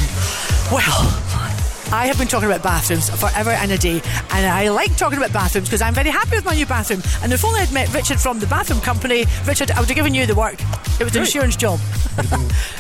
[0.70, 1.02] Well,
[1.92, 4.00] I have been talking about bathrooms forever and a day,
[4.30, 7.02] and I like talking about bathrooms because I'm very happy with my new bathroom.
[7.24, 10.14] And if only I'd met Richard from the bathroom company, Richard, I would have given
[10.14, 10.60] you the work.
[11.00, 11.34] It was an Great.
[11.34, 11.80] insurance job.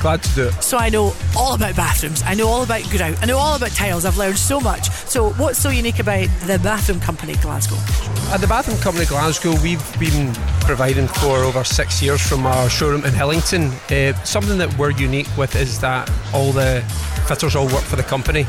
[0.06, 0.62] Glad to do it.
[0.62, 2.22] So I know all about bathrooms.
[2.24, 3.20] I know all about grout.
[3.20, 4.04] I know all about tiles.
[4.04, 4.88] I've learned so much.
[4.88, 7.74] So what's so unique about the bathroom company Glasgow?
[8.32, 13.04] At the Bathroom Company Glasgow, we've been providing for over six years from our showroom
[13.04, 13.72] in Hillington.
[13.90, 16.84] Uh, something that we're unique with is that all the
[17.26, 18.46] fitters all work for the company.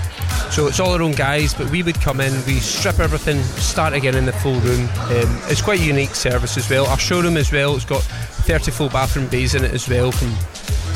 [0.51, 3.93] So it's all our own guys, but we would come in, we strip everything, start
[3.93, 4.81] again in the full room.
[4.81, 6.85] Um, it's quite a unique service as well.
[6.85, 10.29] Our showroom as well, it's got 30 full bathroom bays in it as well from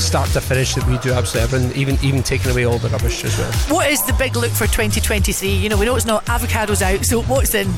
[0.01, 3.23] start to finish that we do absolutely everything, even, even taking away all the rubbish
[3.23, 3.51] as well.
[3.75, 5.49] What is the big look for 2023?
[5.49, 7.71] You know, we know it's not avocados out, so what's in?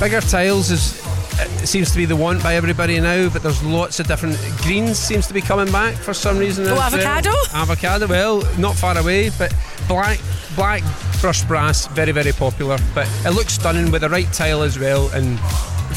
[0.00, 1.04] Bigger tiles is
[1.40, 4.98] it seems to be the want by everybody now, but there's lots of different greens
[4.98, 6.66] seems to be coming back for some reason.
[6.68, 7.30] Oh, avocado?
[7.52, 9.52] Avocado, well, not far away, but
[9.88, 10.20] black
[10.54, 10.82] black
[11.20, 12.78] brushed brass, very very popular.
[12.94, 15.38] But it looks stunning with the right tile as well and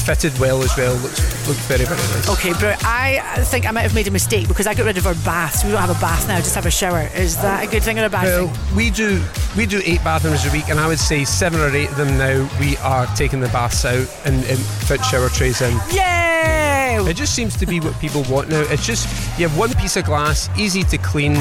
[0.07, 0.93] fitted well as well.
[0.95, 1.19] Looks
[1.49, 2.29] looks very very nice.
[2.29, 5.05] Okay, but I think I might have made a mistake because I got rid of
[5.05, 5.65] our baths.
[5.65, 7.09] We don't have a bath now, just have a shower.
[7.13, 8.75] Is that a good thing or a bad Well, thing?
[8.77, 9.21] we do
[9.57, 12.17] we do eight bathrooms a week, and I would say seven or eight of them
[12.17, 14.57] now we are taking the baths out and, and
[14.87, 15.75] fit shower trays in.
[15.91, 16.97] Yay!
[17.09, 18.61] It just seems to be what people want now.
[18.69, 19.07] It's just
[19.37, 21.33] you have one piece of glass, easy to clean,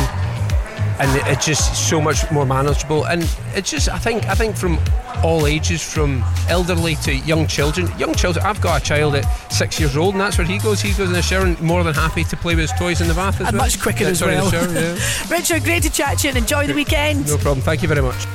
[0.99, 3.05] and it's just so much more manageable.
[3.07, 3.23] And
[3.55, 4.79] it's just I think I think from
[5.25, 7.89] all ages, from elderly to young children.
[7.99, 8.45] Young children.
[8.45, 10.81] I've got a child at six years old, and that's where he goes.
[10.81, 13.09] He goes in the shower and more than happy to play with his toys in
[13.09, 13.67] the bath as And well.
[13.67, 14.51] much quicker Yeah, as sorry, well.
[14.51, 15.31] the shower, yeah.
[15.37, 17.27] Richard, great to chat to you and enjoy the weekend.
[17.27, 17.61] No problem.
[17.63, 18.27] Thank you very much.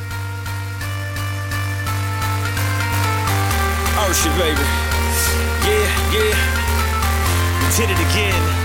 [3.93, 4.65] Oh, Ocean, baby.
[5.69, 6.35] Yeah, yeah.
[7.61, 8.60] We did it again.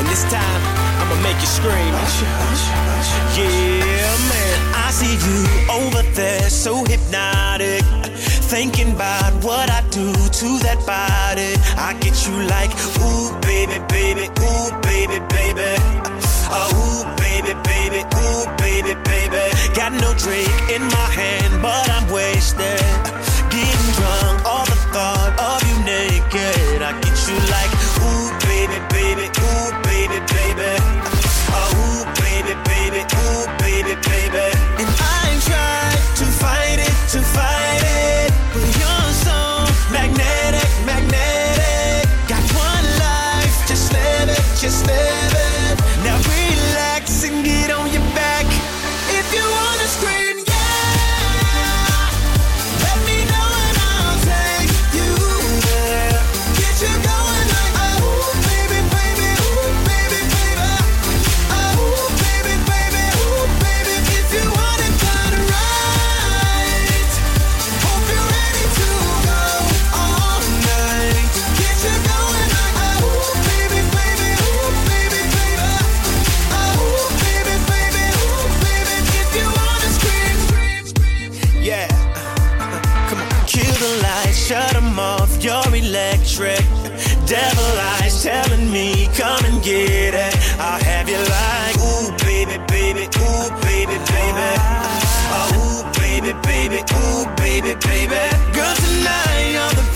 [0.00, 0.62] And this time,
[0.96, 1.92] I'ma make you scream.
[3.36, 4.56] Yeah, man.
[4.72, 7.84] I see you over there, so hypnotic.
[8.48, 11.52] Thinking about what I do to that body.
[11.76, 12.72] I get you like,
[13.04, 15.76] ooh, baby, baby, ooh, baby, baby.
[16.48, 19.44] Uh, ooh, baby, baby, ooh, baby, baby.
[19.76, 22.80] Got no drink in my hand, but I'm wasted.
[23.52, 26.80] Getting drunk, all the thought of you naked.
[26.80, 29.89] I get you like, ooh, baby, baby, ooh, baby,
[30.34, 30.72] baby.
[31.52, 34.46] Ooh, baby, baby, ooh, baby, baby.
[34.80, 38.29] And I tried to fight it, to fight it.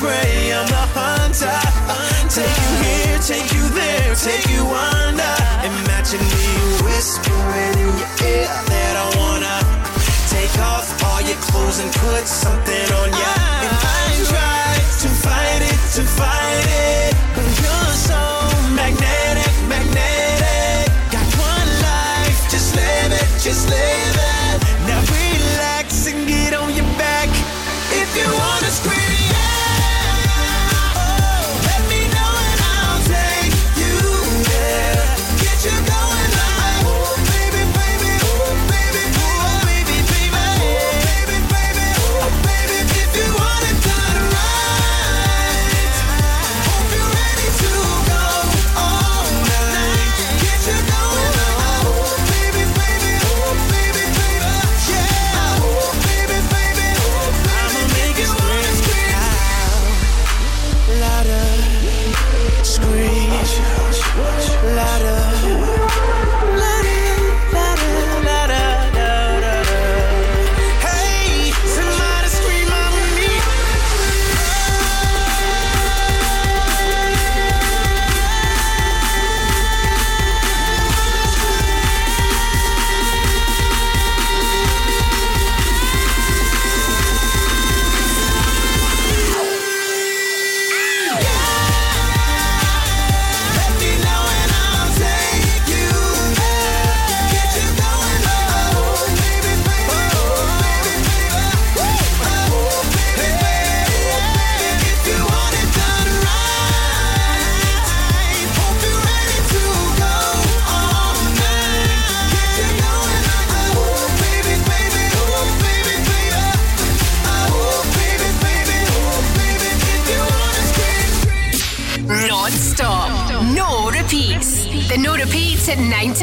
[0.04, 0.52] prey.
[0.52, 1.60] I'm the hunter.
[2.28, 5.34] Take you here, take you there, take you under.
[5.64, 6.48] Imagine me
[6.84, 9.56] whispering in your ear that I wanna
[10.28, 12.73] take off all your clothes and put something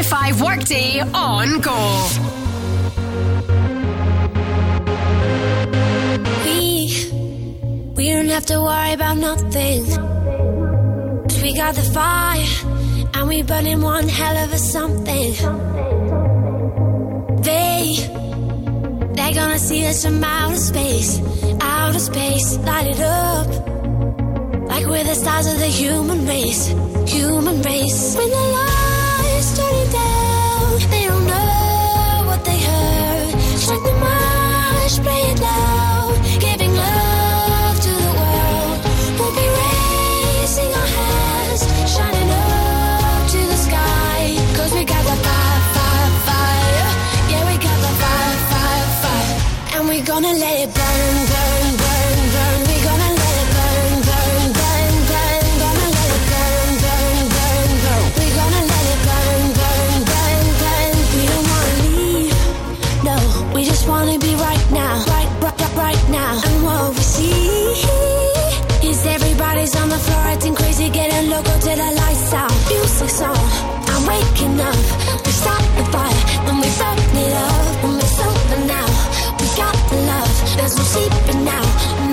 [0.02, 2.08] to 5 workday on goal.
[6.46, 7.12] We,
[7.96, 9.86] we don't have to worry about nothing.
[11.28, 12.46] Cause we got the fire,
[13.14, 15.34] and we burning one hell of a something.
[17.42, 17.96] They,
[19.16, 21.22] they're gonna see us from outer space,
[21.62, 23.48] outer space, light it up.
[24.68, 26.68] Like we're the stars of the human race,
[27.08, 28.16] human race.
[28.16, 28.71] When the light
[50.40, 50.61] la.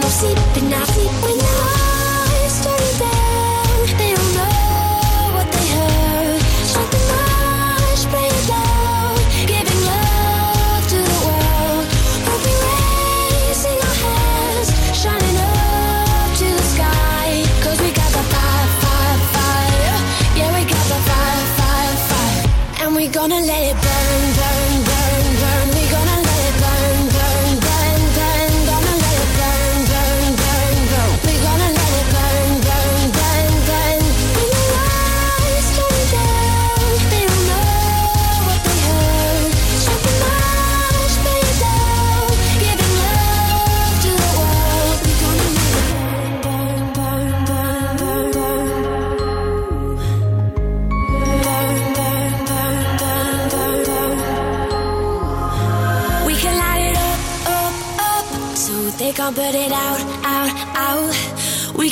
[0.09, 1.88] sleeping now, sleeping now.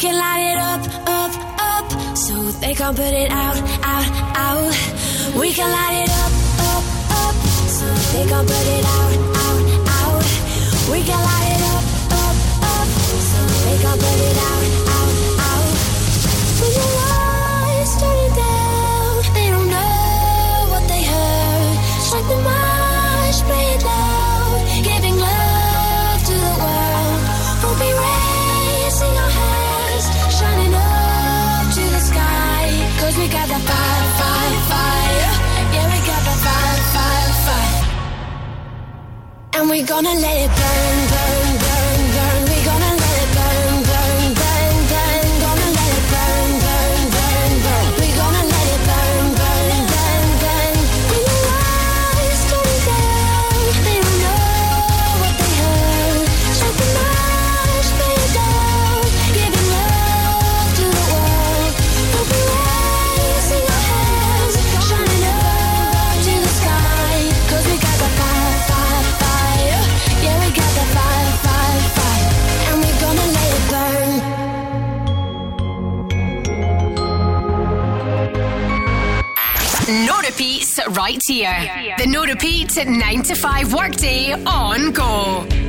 [0.07, 0.83] can light it up,
[1.19, 2.16] up, up.
[2.16, 4.09] So they can't put it out, out,
[4.45, 4.73] out.
[5.41, 6.33] We can light it up,
[6.70, 6.85] up,
[7.23, 7.35] up.
[7.77, 9.15] So they can't put it out,
[9.45, 9.62] out,
[9.99, 10.27] out.
[10.93, 11.85] We can light it up,
[12.23, 12.37] up,
[12.73, 12.89] up.
[13.31, 14.56] So they can't put it out.
[39.77, 40.66] We're gonna let it burn,
[80.97, 81.94] right here.
[81.98, 85.66] The no repeat at 9 to 5 workday on go.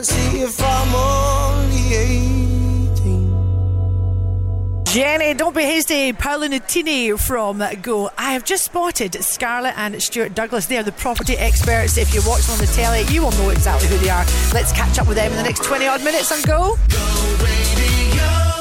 [0.00, 2.94] If I'm only 18.
[4.84, 6.12] Jenny, don't be hasty.
[6.12, 8.08] Paolo Nutini from Go.
[8.16, 10.66] I have just spotted Scarlett and Stuart Douglas.
[10.66, 11.98] They are the property experts.
[11.98, 14.24] If you're watching on the telly, you will know exactly who they are.
[14.54, 16.76] Let's catch up with them in the next 20 odd minutes on Go.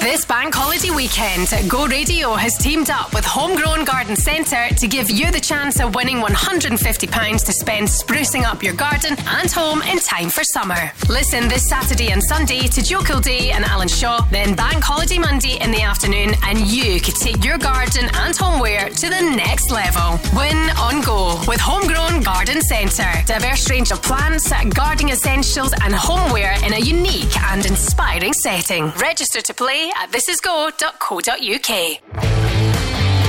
[0.07, 5.11] This bank holiday weekend, Go Radio has teamed up with Homegrown Garden Centre to give
[5.11, 9.99] you the chance of winning £150 to spend sprucing up your garden and home in
[9.99, 10.93] time for summer.
[11.09, 15.59] Listen this Saturday and Sunday to Joe Kildee and Alan Shaw, then Bank Holiday Monday
[15.59, 20.17] in the afternoon, and you could take your garden and homeware to the next level.
[20.33, 23.11] Win on Go with Homegrown Garden Centre.
[23.25, 28.87] Diverse range of plants, gardening essentials, and homeware in a unique and inspiring setting.
[29.03, 31.67] Register to play at thisisgo.co.uk.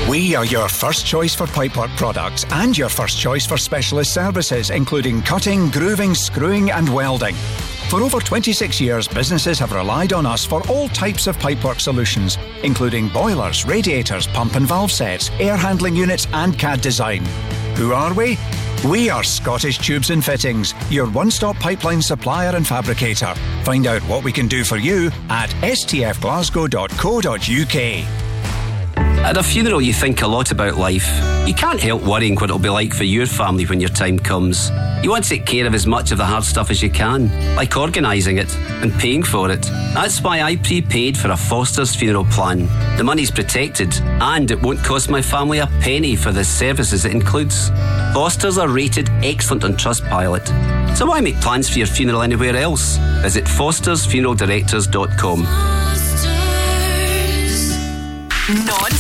[0.09, 4.71] We are your first choice for pipework products and your first choice for specialist services,
[4.71, 7.35] including cutting, grooving, screwing, and welding.
[7.89, 12.37] For over 26 years, businesses have relied on us for all types of pipework solutions,
[12.63, 17.25] including boilers, radiators, pump and valve sets, air handling units, and CAD design.
[17.77, 18.37] Who are we?
[18.87, 23.35] We are Scottish Tubes and Fittings, your one stop pipeline supplier and fabricator.
[23.65, 28.38] Find out what we can do for you at stfglasgow.co.uk.
[29.25, 31.07] At a funeral, you think a lot about life.
[31.47, 34.71] You can't help worrying what it'll be like for your family when your time comes.
[35.03, 37.29] You want to take care of as much of the hard stuff as you can,
[37.55, 39.63] like organising it and paying for it.
[39.93, 42.69] That's why I prepaid for a Foster's funeral plan.
[42.97, 47.13] The money's protected, and it won't cost my family a penny for the services it
[47.13, 47.69] includes.
[48.15, 50.97] Foster's are rated excellent on Trustpilot.
[50.97, 52.97] So why make plans for your funeral anywhere else?
[53.23, 55.43] Visit fostersfuneraldirectors.com.
[58.49, 58.98] Non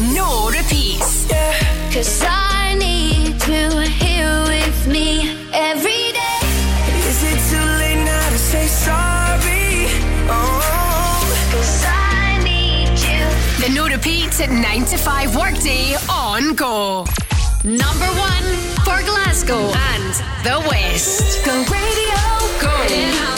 [0.00, 1.26] no repeats.
[1.28, 1.52] Yeah.
[1.92, 6.40] Cause I need you here with me every day.
[7.08, 9.86] Is it too late now to say sorry?
[10.28, 11.50] Oh.
[11.52, 13.24] Cause I need you.
[13.66, 17.04] The no repeats at 9 to 5 workday on go.
[17.64, 18.48] Number one
[18.84, 20.14] for Glasgow and
[20.44, 21.44] the West.
[21.44, 22.22] Go radio,
[22.60, 23.37] go.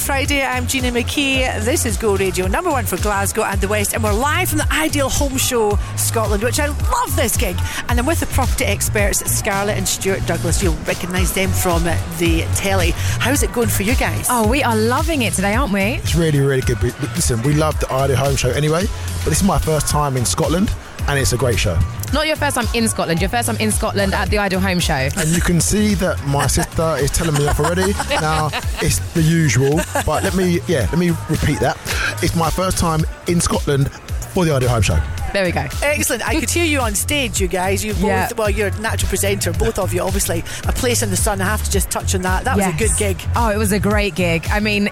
[0.00, 0.42] Friday.
[0.42, 1.62] I'm Gina McKie.
[1.64, 4.58] This is Go Radio, number one for Glasgow and the West, and we're live from
[4.58, 7.56] the Ideal Home Show Scotland, which I love this gig.
[7.88, 10.62] And I'm with the property experts Scarlette and Stuart Douglas.
[10.62, 12.92] You'll recognise them from the telly.
[12.94, 14.26] How's it going for you guys?
[14.30, 15.80] Oh, we are loving it today, aren't we?
[15.80, 16.82] It's really, really good.
[16.82, 18.84] Listen, we love the Ideal Home Show anyway,
[19.24, 20.72] but this is my first time in Scotland,
[21.08, 21.78] and it's a great show.
[22.12, 24.80] Not your first time in Scotland, your first time in Scotland at the Ideal Home
[24.80, 25.08] Show.
[25.16, 27.92] And you can see that my sister is telling me off already.
[28.20, 28.48] Now,
[28.82, 31.76] it's the usual, but let me, yeah, let me repeat that.
[32.22, 33.90] It's my first time in Scotland
[34.32, 34.98] for the Ideal Home Show.
[35.32, 35.66] There we go.
[35.82, 36.26] Excellent.
[36.26, 37.84] I could hear you on stage, you guys.
[37.84, 38.28] You both, Yeah.
[38.36, 40.40] well, you're a natural presenter, both of you, obviously.
[40.66, 41.40] A place in the sun.
[41.40, 42.44] I have to just touch on that.
[42.44, 43.20] That was a good gig.
[43.36, 44.46] Oh, it was a great gig.
[44.50, 44.88] I mean,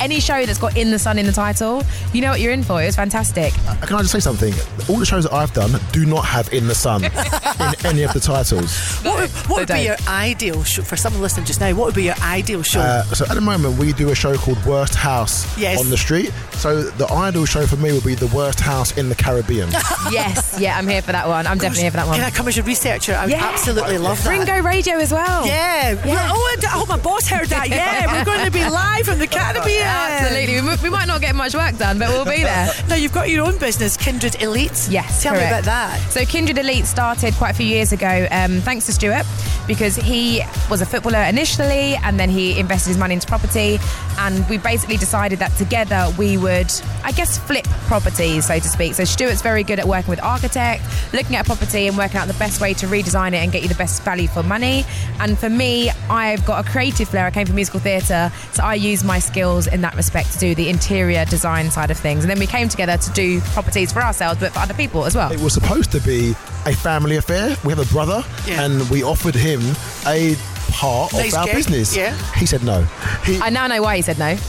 [0.00, 1.82] any show that's got In the Sun in the title,
[2.12, 2.82] you know what you're in for.
[2.82, 3.52] It was fantastic.
[3.68, 4.52] Uh, can I just say something?
[4.88, 7.02] All the shows that I've done do not have In the Sun
[7.80, 8.72] in any of the titles.
[9.02, 11.72] What would, what would be your ideal show for someone listening just now?
[11.74, 12.80] What would be your ideal show?
[12.80, 15.80] Uh, so at the moment, we do a show called Worst House Yes.
[15.80, 16.32] on the Street.
[16.52, 19.70] So the ideal show for me would be the Worst House in the Caribbean.
[20.10, 21.46] yes, yeah, I'm here for that one.
[21.46, 22.16] I'm definitely here for that one.
[22.16, 23.14] Can I come as your researcher?
[23.14, 23.44] I would Yeah.
[23.44, 24.30] absolutely love that.
[24.30, 25.46] Ringo Radio as well.
[25.46, 26.04] Yeah.
[26.06, 26.28] Yeah.
[26.32, 27.68] Oh, Hope my boss heard that.
[27.68, 29.86] Yeah, we're going to be live from the Caribbean.
[29.86, 30.60] Absolutely.
[30.62, 32.72] We, we might not get much work done, but we'll be there.
[32.88, 34.88] Now you've got your own business, Kindred Elite.
[34.90, 36.00] Yes, Tell me about that.
[36.10, 39.24] So Kindred Elite started quite a few years ago, um, thanks to Stuart,
[39.68, 43.78] because he was a footballer initially, and then he invested his money into property,
[44.22, 46.70] and we basically decided that together we would,
[47.04, 48.94] I guess, flip properties, so to speak.
[48.94, 50.82] So Stuart's very good at working with architect,
[51.12, 53.62] looking at a property and working out the best way to redesign it and get
[53.62, 54.84] you the best value for money.
[55.18, 57.26] And for me, I've got a creative flair.
[57.26, 60.54] I came from musical theatre, so I use my skills in that respect to do
[60.54, 62.22] the interior design side of things.
[62.24, 65.14] And then we came together to do properties for ourselves, but for other people as
[65.16, 65.32] well.
[65.32, 66.30] It was supposed to be
[66.64, 67.56] a family affair.
[67.64, 68.62] We have a brother, Yeah.
[68.62, 69.60] and we offered him
[70.06, 70.36] a
[70.72, 71.96] part Nice of our gig, business.
[71.96, 72.16] yeah.
[72.34, 72.82] He said no.
[73.24, 74.36] He, I now know why he said no.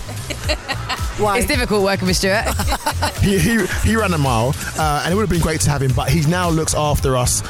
[1.18, 1.38] Why?
[1.38, 2.46] It's difficult working with Stuart.
[3.22, 5.80] he, he, he ran a mile, uh, and it would have been great to have
[5.84, 7.44] him, but he now looks after us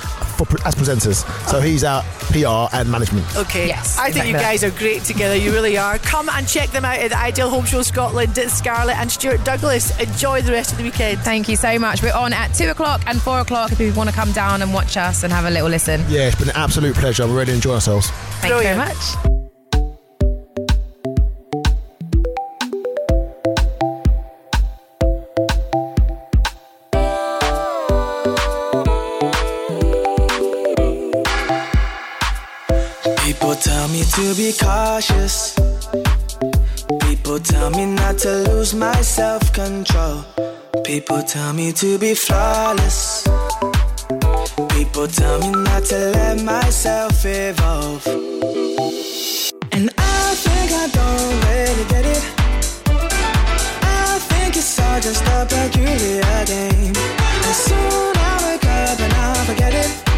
[0.65, 1.26] as presenters.
[1.48, 3.26] So he's our PR and management.
[3.36, 3.68] Okay.
[3.68, 3.98] Yes.
[3.98, 5.36] I think you guys are great together.
[5.36, 5.98] You really are.
[5.99, 8.38] Come and check them out at the Ideal Home Show Scotland.
[8.38, 9.98] It's Scarlette and Stuart Douglas.
[9.99, 11.20] Enjoy the rest of the weekend.
[11.22, 12.02] Thank you so much.
[12.02, 14.74] We're on at two o'clock and four o'clock if you want to come down and
[14.74, 16.02] watch us and have a little listen.
[16.10, 17.28] Yeah, it's been an absolute pleasure.
[17.28, 18.10] We're really enjoying ourselves.
[18.10, 18.78] Thank Brilliant.
[18.78, 18.94] you very
[19.24, 19.33] much.
[34.44, 35.56] be cautious.
[37.06, 40.26] People tell me not to lose my self control.
[40.84, 43.24] People tell me to be flawless.
[44.76, 48.06] People tell me not to let myself evolve.
[49.76, 52.24] And I think I don't really get it.
[54.06, 56.95] I think it's all just a peculiar game.
[57.48, 60.12] And soon I'll wake up and I'll forget it.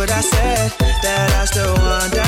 [0.00, 0.70] what I said,
[1.02, 2.19] that I still wonder.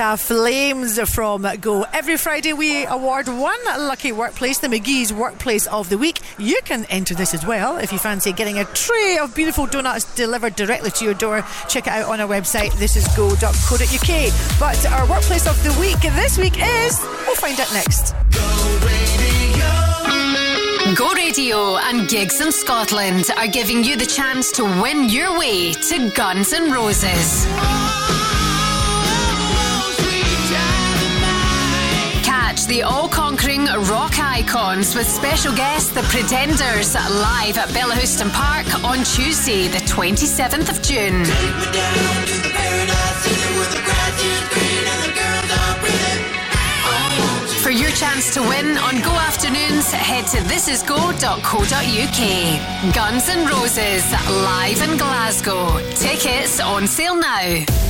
[0.00, 1.84] Flames from Go.
[1.92, 6.20] Every Friday we award one lucky workplace, the McGhee's Workplace of the Week.
[6.38, 10.14] You can enter this as well if you fancy getting a tray of beautiful donuts
[10.14, 11.44] delivered directly to your door.
[11.68, 14.58] Check it out on our website, thisisgo.co.uk.
[14.58, 18.14] But our Workplace of the Week this week is, we'll find out next.
[20.96, 25.74] Go Radio and Gigs in Scotland are giving you the chance to win your way
[25.74, 27.79] to Guns N' Roses.
[32.70, 38.98] the all conquering rock icons with special guest The Pretenders live at Bellahouston Park on
[38.98, 41.24] Tuesday, the 27th of June.
[47.60, 52.94] For your chance to win on Go Afternoons, head to thisisgo.co.uk.
[52.94, 55.80] Guns N' Roses live in Glasgow.
[55.96, 57.89] Tickets on sale now.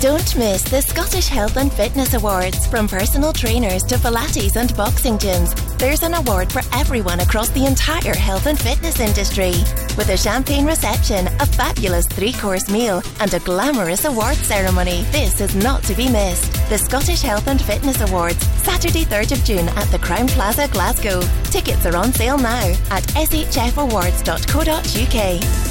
[0.00, 2.68] Don't miss the Scottish Health and Fitness Awards.
[2.68, 7.66] From personal trainers to Pilates and boxing gyms, there's an award for everyone across the
[7.66, 9.54] entire health and fitness industry.
[9.96, 15.40] With a champagne reception, a fabulous three course meal, and a glamorous award ceremony, this
[15.40, 16.52] is not to be missed.
[16.68, 21.22] The Scottish Health and Fitness Awards, Saturday, 3rd of June at the Crowne Plaza, Glasgow.
[21.50, 25.67] Tickets are on sale now at shfawards.co.uk.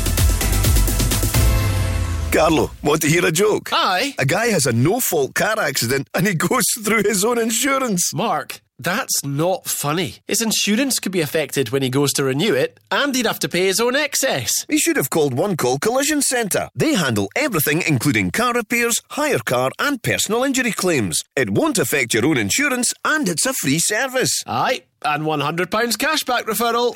[2.32, 3.70] Carlo, want to hear a joke?
[3.72, 4.14] Aye.
[4.20, 8.14] A guy has a no fault car accident and he goes through his own insurance.
[8.14, 10.18] Mark, that's not funny.
[10.28, 13.50] His insurance could be affected when he goes to renew it, and he'd have to
[13.50, 14.52] pay his own excess.
[14.70, 16.70] He should have called One Call Collision Centre.
[16.76, 21.24] They handle everything, including car repairs, hire car, and personal injury claims.
[21.36, 24.44] It won't affect your own insurance, and it's a free service.
[24.46, 25.68] Aye, and £100
[25.98, 26.96] cashback referral.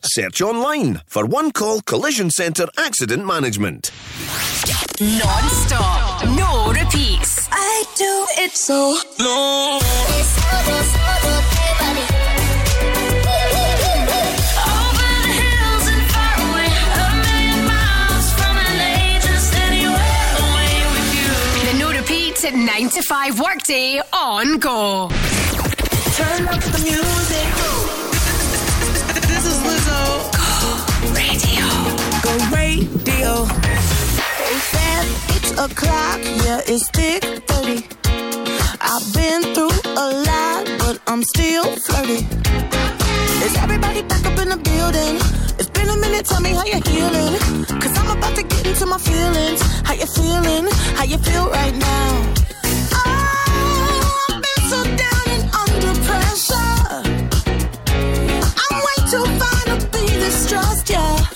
[0.04, 3.90] Search online for One Call Collision Centre Accident Management.
[5.00, 7.48] Non-stop, no repeats.
[7.52, 9.80] I do it so long.
[15.22, 16.68] The hills and far away.
[21.72, 25.10] The no repeats at 9 to 5 workday on Go.
[26.16, 27.46] Turn up the music.
[29.28, 30.00] This is Lizzo.
[30.32, 31.66] Go radio.
[32.24, 33.44] Go radio.
[34.40, 35.04] Hey Sam,
[35.36, 36.20] it's o'clock.
[36.44, 37.84] Yeah, it's thick thirty.
[38.80, 42.24] I've been through a lot, but I'm still flirty.
[43.44, 45.16] Is everybody back up in the building?
[45.58, 47.36] It's been a minute, tell me how you're healing.
[47.78, 49.60] Cause I'm about to get into my feelings.
[49.84, 50.66] How you feeling?
[50.96, 52.34] How you feel right now?
[56.36, 57.02] Pressure.
[58.60, 61.35] I'm way too fine to be distressed, yeah.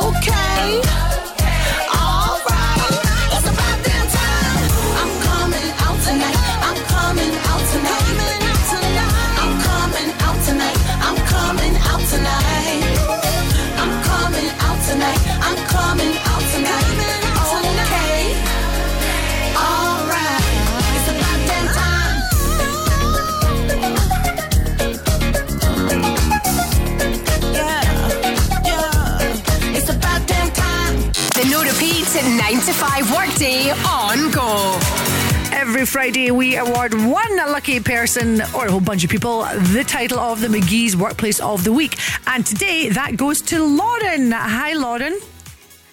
[32.61, 34.77] To 5 workday on Go.
[35.51, 39.41] Every Friday, we award one lucky person or a whole bunch of people
[39.73, 41.97] the title of the McGhee's Workplace of the Week.
[42.27, 44.31] And today, that goes to Lauren.
[44.31, 45.19] Hi, Lauren.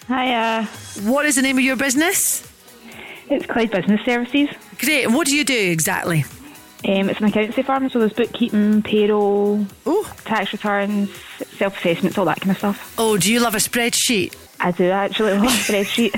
[0.08, 0.68] Hiya.
[1.04, 2.46] What is the name of your business?
[3.30, 4.50] It's Clyde Business Services.
[4.78, 5.04] Great.
[5.04, 6.24] And what do you do exactly?
[6.84, 9.64] Um, it's an accountancy firm, so there's bookkeeping, payroll,
[10.26, 11.10] tax returns,
[11.56, 12.94] self assessments, all that kind of stuff.
[12.98, 14.34] Oh, do you love a spreadsheet?
[14.60, 16.10] I do actually love a spreadsheet.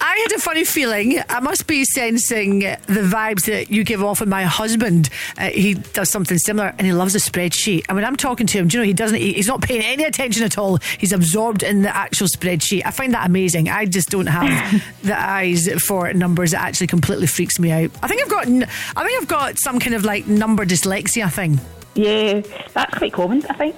[0.00, 1.20] I had a funny feeling.
[1.28, 2.76] I must be sensing the
[3.12, 5.08] vibes that you give off with my husband.
[5.36, 7.84] Uh, he does something similar, and he loves a spreadsheet.
[7.88, 9.18] And when I'm talking to him, do you know he doesn't?
[9.18, 10.78] he- He's not paying any attention at all.
[10.98, 12.82] He's absorbed in the actual spreadsheet.
[12.86, 13.68] I find that amazing.
[13.68, 16.52] I just don't have the eyes for numbers.
[16.52, 17.90] It actually completely freaks me out.
[18.02, 18.46] I think I've got.
[18.46, 21.58] I think I've got some kind of like number dyslexia thing.
[21.94, 22.42] Yeah,
[22.74, 23.76] that's quite common, I think.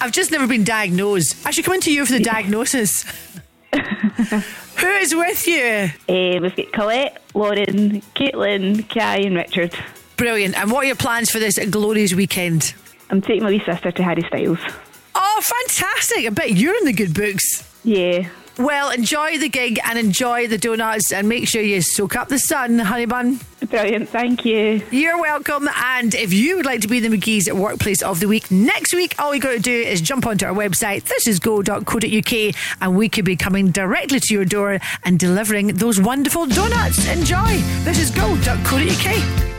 [0.00, 1.46] I've just never been diagnosed.
[1.46, 3.04] I should come into you for the diagnosis.
[3.72, 5.90] Who is with you?
[6.08, 9.74] Uh, we've got Colette, Lauren, Caitlin, Kai, and Richard.
[10.16, 10.56] Brilliant.
[10.58, 12.74] And what are your plans for this glorious weekend?
[13.10, 14.58] I'm taking my wee sister to Harry Styles.
[15.14, 16.26] Oh, fantastic.
[16.26, 17.62] I bet you're in the good books.
[17.84, 18.28] Yeah.
[18.58, 22.38] Well, enjoy the gig and enjoy the donuts and make sure you soak up the
[22.38, 23.38] sun, honey bun.
[23.68, 24.82] Brilliant, thank you.
[24.90, 25.68] You're welcome.
[25.76, 29.14] And if you would like to be the McGhee's Workplace of the Week next week,
[29.18, 33.36] all you got to do is jump onto our website, thisisgo.co.uk, and we could be
[33.36, 37.06] coming directly to your door and delivering those wonderful donuts.
[37.08, 37.58] Enjoy.
[37.84, 39.55] This is go.co.uk.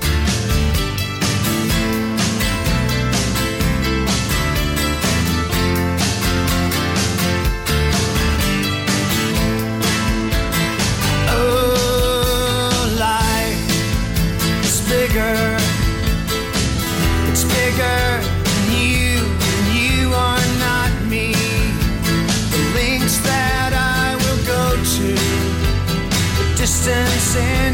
[27.27, 27.66] distance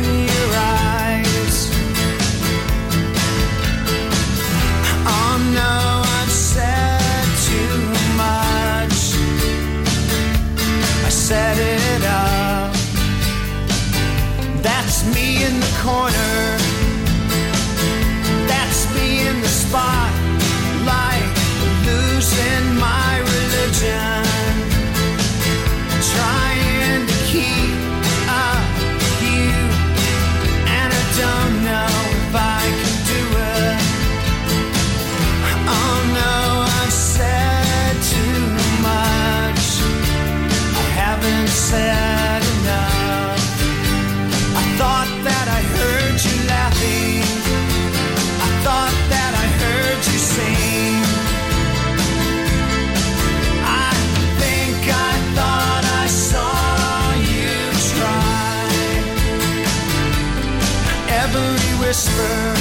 [61.93, 62.55] whisper,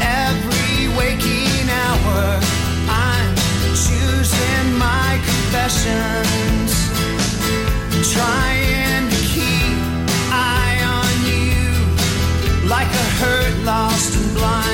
[0.00, 2.38] every waking hour,
[2.88, 3.34] I'm
[3.74, 6.70] choosing my confessions.
[8.14, 9.78] Trying to keep
[10.30, 14.67] eye on you like a hurt, lost, and blind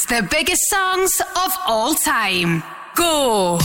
[0.00, 2.62] the biggest songs of all time.
[2.94, 3.58] Go!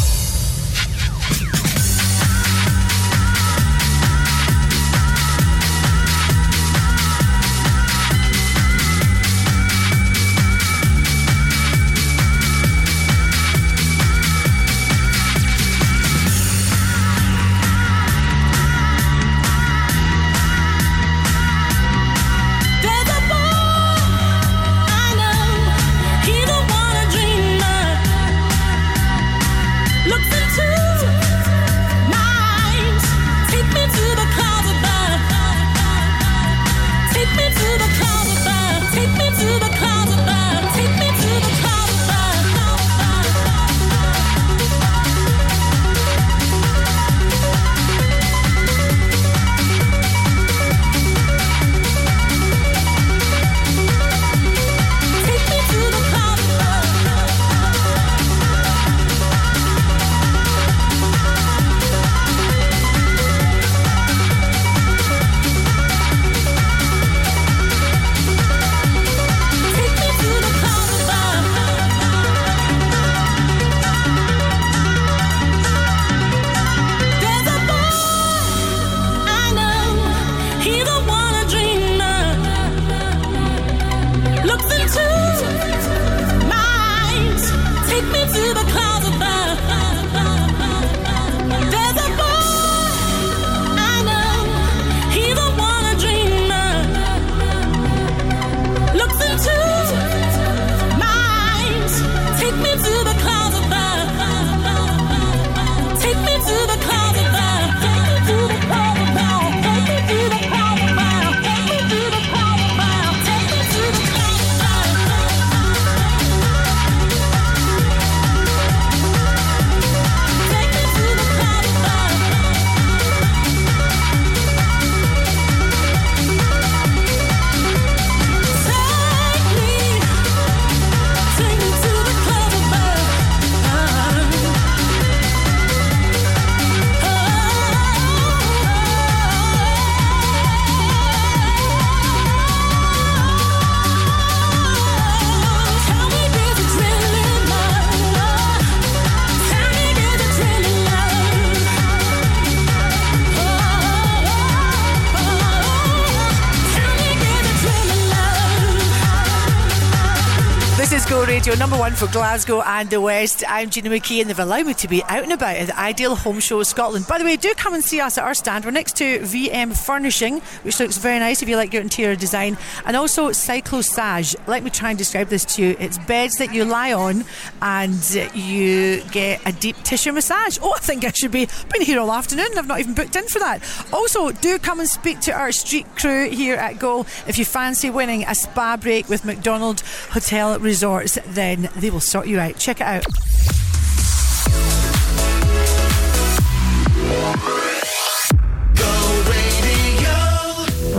[161.98, 163.44] For Glasgow and the West.
[163.48, 166.15] I'm Gina McKie, and they've allowed me to be out and about at the Ideal
[166.15, 167.07] Home Show Scotland.
[167.07, 168.65] By the way, do come and see us at our stand.
[168.65, 172.56] We're next to VM Furnishing, which looks very nice if you like your interior design,
[172.86, 174.36] and also Cyclosage.
[174.45, 175.76] Let me try and describe this to you.
[175.80, 177.26] It's beds that you lie on,
[177.64, 177.95] and
[178.36, 180.60] you get a deep tissue massage.
[180.61, 182.60] Oh, I think I should be been here all afternoon.
[182.60, 183.64] I've not even booked in for that.
[183.91, 187.90] Also, do come and speak to our street crew here at Goal if you fancy
[187.90, 191.18] winning a spa break with McDonald Hotel Resorts.
[191.26, 192.57] Then they will sort you out.
[192.57, 193.05] Check it out.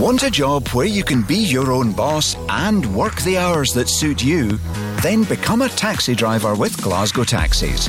[0.01, 3.87] Want a job where you can be your own boss and work the hours that
[3.87, 4.57] suit you?
[5.03, 7.87] Then become a taxi driver with Glasgow Taxis.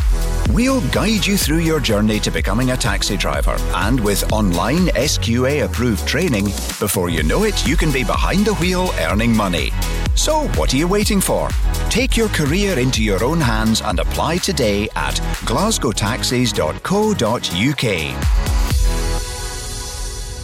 [0.50, 5.64] We'll guide you through your journey to becoming a taxi driver, and with online SQA
[5.64, 6.46] approved training,
[6.78, 9.70] before you know it, you can be behind the wheel earning money.
[10.16, 11.48] So, what are you waiting for?
[11.90, 18.30] Take your career into your own hands and apply today at glasgowtaxis.co.uk.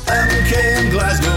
[0.07, 1.31] MKM Glasgow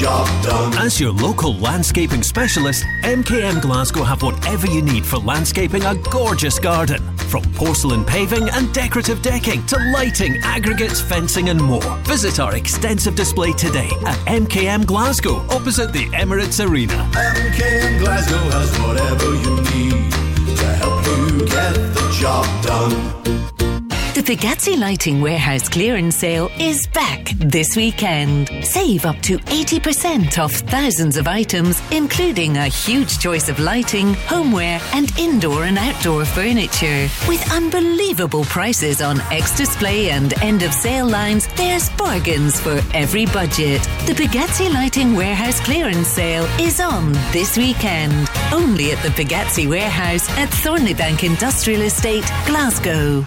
[0.00, 0.72] job done.
[0.78, 6.58] As your local landscaping specialist, MKM Glasgow have whatever you need for landscaping a gorgeous
[6.58, 7.02] garden.
[7.28, 11.96] From porcelain paving and decorative decking to lighting, aggregates, fencing, and more.
[12.04, 17.08] Visit our extensive display today at MKM Glasgow, opposite the Emirates Arena.
[17.12, 23.63] MKM Glasgow has whatever you need to help you get the job done.
[24.24, 28.48] The Pagazzi Lighting Warehouse clearance sale is back this weekend.
[28.62, 34.80] Save up to 80% off thousands of items, including a huge choice of lighting, homeware,
[34.94, 37.06] and indoor and outdoor furniture.
[37.28, 43.26] With unbelievable prices on ex display and end of sale lines, there's bargains for every
[43.26, 43.82] budget.
[44.06, 48.30] The Pagazzi Lighting Warehouse clearance sale is on this weekend.
[48.52, 53.26] Only at the Pagazzi Warehouse at Thornliebank Industrial Estate, Glasgow.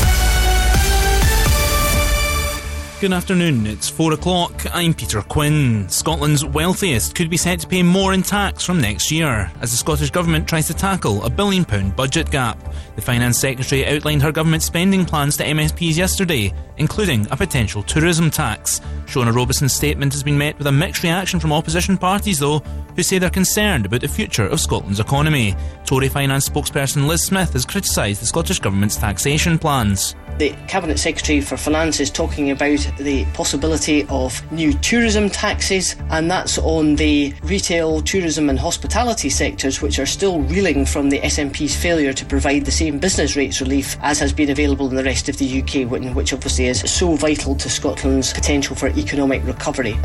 [3.01, 4.63] Good afternoon, it's 4 o'clock.
[4.75, 5.89] I'm Peter Quinn.
[5.89, 9.77] Scotland's wealthiest could be set to pay more in tax from next year as the
[9.77, 12.59] Scottish Government tries to tackle a billion pound budget gap.
[12.95, 18.29] The Finance Secretary outlined her government spending plans to MSPs yesterday, including a potential tourism
[18.29, 18.81] tax.
[19.07, 22.59] Shona Robison's statement has been met with a mixed reaction from opposition parties, though,
[22.95, 25.55] who say they're concerned about the future of Scotland's economy.
[25.85, 30.15] Tory finance spokesperson Liz Smith has criticised the Scottish Government's taxation plans.
[30.37, 36.31] The Cabinet Secretary for Finance is talking about the possibility of new tourism taxes, and
[36.31, 41.75] that's on the retail, tourism, and hospitality sectors, which are still reeling from the SNP's
[41.75, 45.29] failure to provide the same business rates relief as has been available in the rest
[45.29, 49.95] of the UK, which- obviously is so vital to Scotland's potential for economic recovery.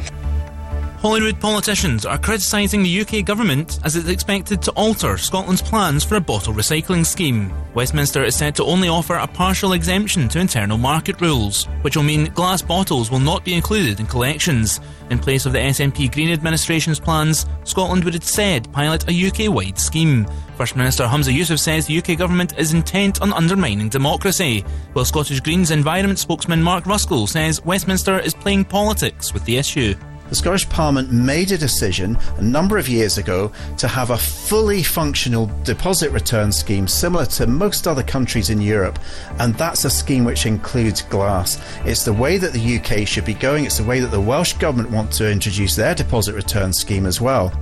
[0.98, 6.16] Holyrood politicians are criticising the UK government as it's expected to alter Scotland's plans for
[6.16, 7.52] a bottle recycling scheme.
[7.74, 12.02] Westminster is said to only offer a partial exemption to internal market rules, which will
[12.02, 14.81] mean glass bottles will not be included in collections.
[15.10, 19.78] In place of the SNP Green administration's plans, Scotland would instead pilot a UK wide
[19.78, 20.27] scheme.
[20.56, 24.64] First Minister Humza Yousaf says the UK government is intent on undermining democracy,
[24.94, 29.94] while Scottish Greens Environment spokesman Mark Ruskell says Westminster is playing politics with the issue.
[30.28, 34.82] The Scottish Parliament made a decision a number of years ago to have a fully
[34.82, 38.98] functional deposit return scheme similar to most other countries in Europe,
[39.39, 41.61] and that's a scheme which includes glass.
[41.85, 44.55] It's the way that the UK should be going, it's the way that the Welsh
[44.55, 47.53] Government want to introduce their deposit return scheme as well.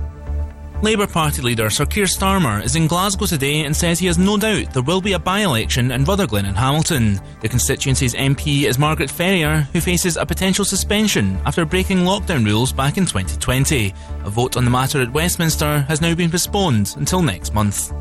[0.81, 4.37] Labour Party leader Sir Keir Starmer is in Glasgow today and says he has no
[4.37, 7.19] doubt there will be a by election in Rutherglen and Hamilton.
[7.41, 12.73] The constituency's MP is Margaret Ferrier, who faces a potential suspension after breaking lockdown rules
[12.73, 13.93] back in 2020.
[14.25, 17.93] A vote on the matter at Westminster has now been postponed until next month.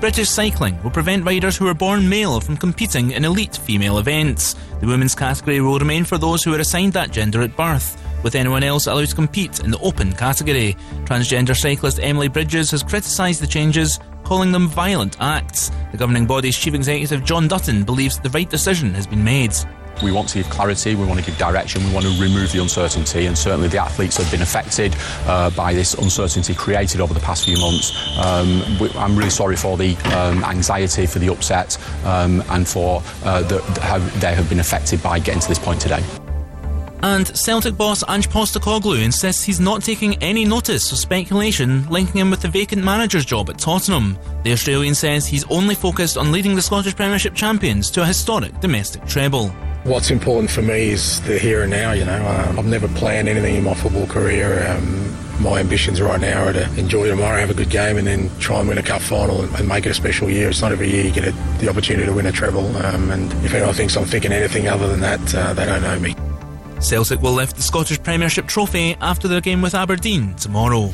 [0.00, 4.54] British cycling will prevent riders who are born male from competing in elite female events.
[4.80, 8.34] The women's category will remain for those who are assigned that gender at birth, with
[8.34, 10.76] anyone else allowed to compete in the open category.
[11.04, 15.70] Transgender cyclist Emily Bridges has criticised the changes, calling them violent acts.
[15.92, 19.54] The governing body's chief executive John Dutton believes the right decision has been made.
[20.02, 22.60] We want to give clarity, we want to give direction, we want to remove the
[22.60, 24.94] uncertainty, and certainly the athletes have been affected
[25.24, 28.18] uh, by this uncertainty created over the past few months.
[28.18, 33.02] Um, we, I'm really sorry for the um, anxiety, for the upset, um, and for
[33.24, 33.42] uh,
[33.80, 36.02] how they have been affected by getting to this point today.
[37.02, 42.30] And Celtic boss Ange Postecoglou insists he's not taking any notice of speculation linking him
[42.30, 44.18] with the vacant manager's job at Tottenham.
[44.44, 48.58] The Australian says he's only focused on leading the Scottish Premiership champions to a historic
[48.60, 49.48] domestic treble.
[49.84, 51.92] What's important for me is the here and now.
[51.92, 54.66] You know, um, I've never planned anything in my football career.
[54.68, 58.30] Um, my ambitions right now are to enjoy tomorrow, have a good game, and then
[58.38, 60.48] try and win a cup final and, and make it a special year.
[60.48, 62.74] It's not every year you get a, the opportunity to win a treble.
[62.78, 66.00] Um, and if anyone thinks I'm thinking anything other than that, uh, they don't know
[66.00, 66.16] me.
[66.80, 70.90] Celtic will lift the Scottish Premiership trophy after their game with Aberdeen tomorrow.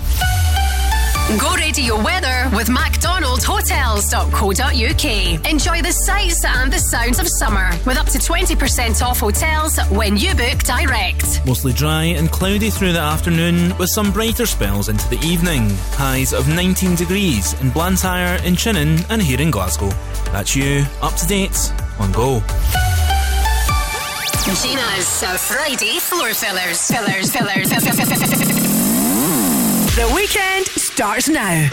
[1.38, 5.50] Go radio weather with MacDonaldHotels.co.uk.
[5.50, 10.18] Enjoy the sights and the sounds of summer with up to 20% off hotels when
[10.18, 11.40] you book direct.
[11.46, 15.70] Mostly dry and cloudy through the afternoon with some brighter spells into the evening.
[15.92, 19.88] Highs of 19 degrees in Blantyre, in Chinnan, and here in Glasgow.
[20.32, 22.42] That's you, up to date on Go.
[24.62, 26.86] Gina's Friday floor fillers.
[26.86, 27.70] Fillers, fillers.
[29.94, 31.68] The weekend starts now.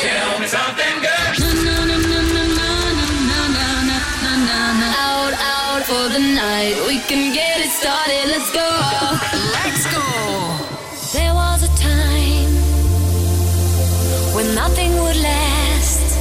[0.00, 1.08] Tell me something good.
[4.96, 6.76] Out, out for the night.
[6.86, 8.28] We can get it started.
[8.28, 8.68] Let's go.
[9.52, 10.02] Let's go.
[11.12, 12.50] There was a time
[14.34, 16.16] when nothing would last.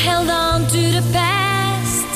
[0.00, 2.06] Held on to the past.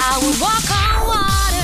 [0.00, 1.57] I would walk on water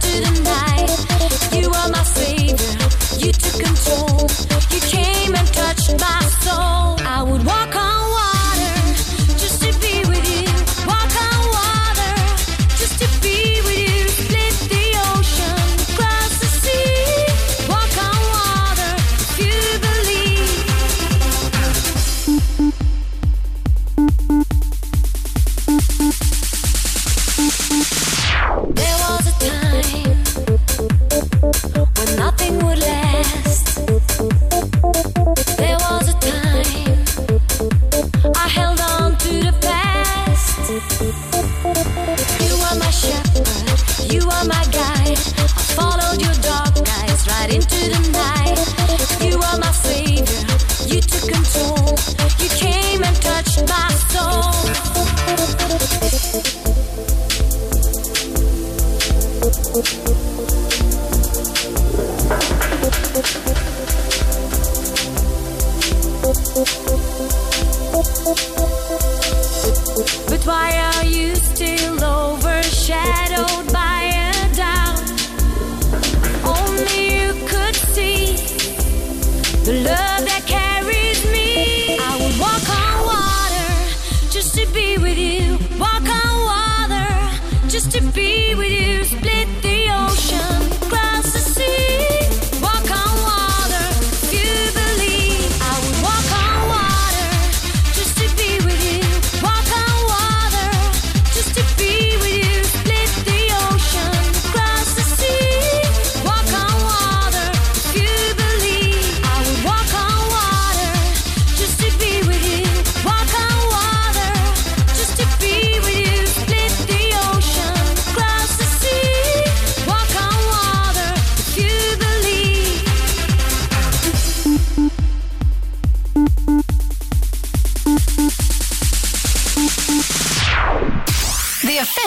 [0.00, 0.35] to the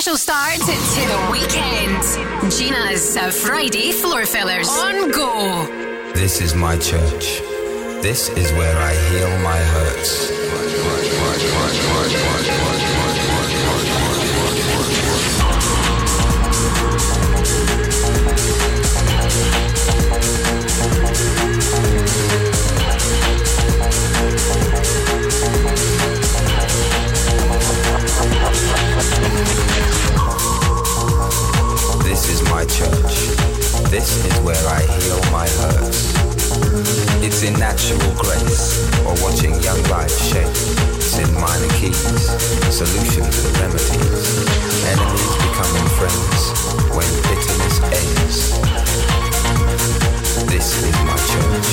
[0.10, 2.52] official start to the weekend.
[2.52, 5.66] Gina's uh, Friday floor fillers on go.
[6.14, 7.42] This is my church.
[8.02, 10.30] This is where I heal my hurts.
[32.20, 33.16] This is my church.
[33.90, 36.14] This is where I heal my hurts.
[37.24, 38.76] It's in natural grace
[39.08, 40.52] or watching young life shape.
[41.00, 41.96] It's in minor keys,
[42.76, 44.36] solutions and remedies.
[44.92, 46.44] Enemies becoming friends
[46.92, 48.60] when bitterness ends.
[50.52, 51.70] This is my church.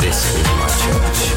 [0.00, 1.36] This is my church.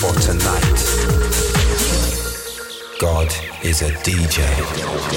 [0.00, 0.80] For tonight,
[2.98, 3.30] God
[3.62, 5.10] is a DJ.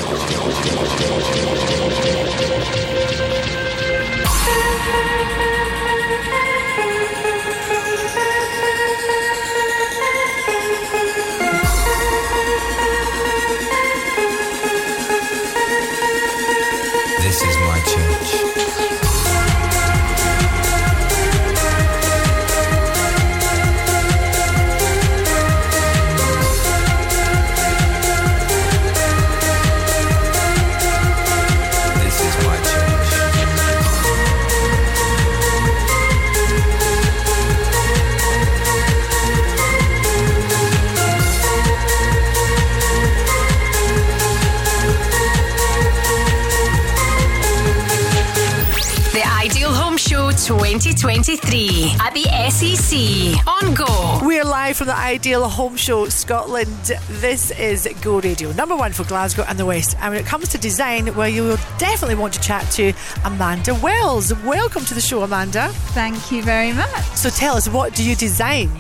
[51.04, 54.26] 2023 at the SEC on Go.
[54.26, 56.72] We're live from the Ideal Home Show Scotland.
[57.10, 59.98] This is Go Radio, number one for Glasgow and the West.
[60.00, 62.94] And when it comes to design, well, you will definitely want to chat to
[63.26, 64.34] Amanda Wells.
[64.46, 65.68] Welcome to the show, Amanda.
[65.92, 67.04] Thank you very much.
[67.18, 68.72] So tell us, what do you design?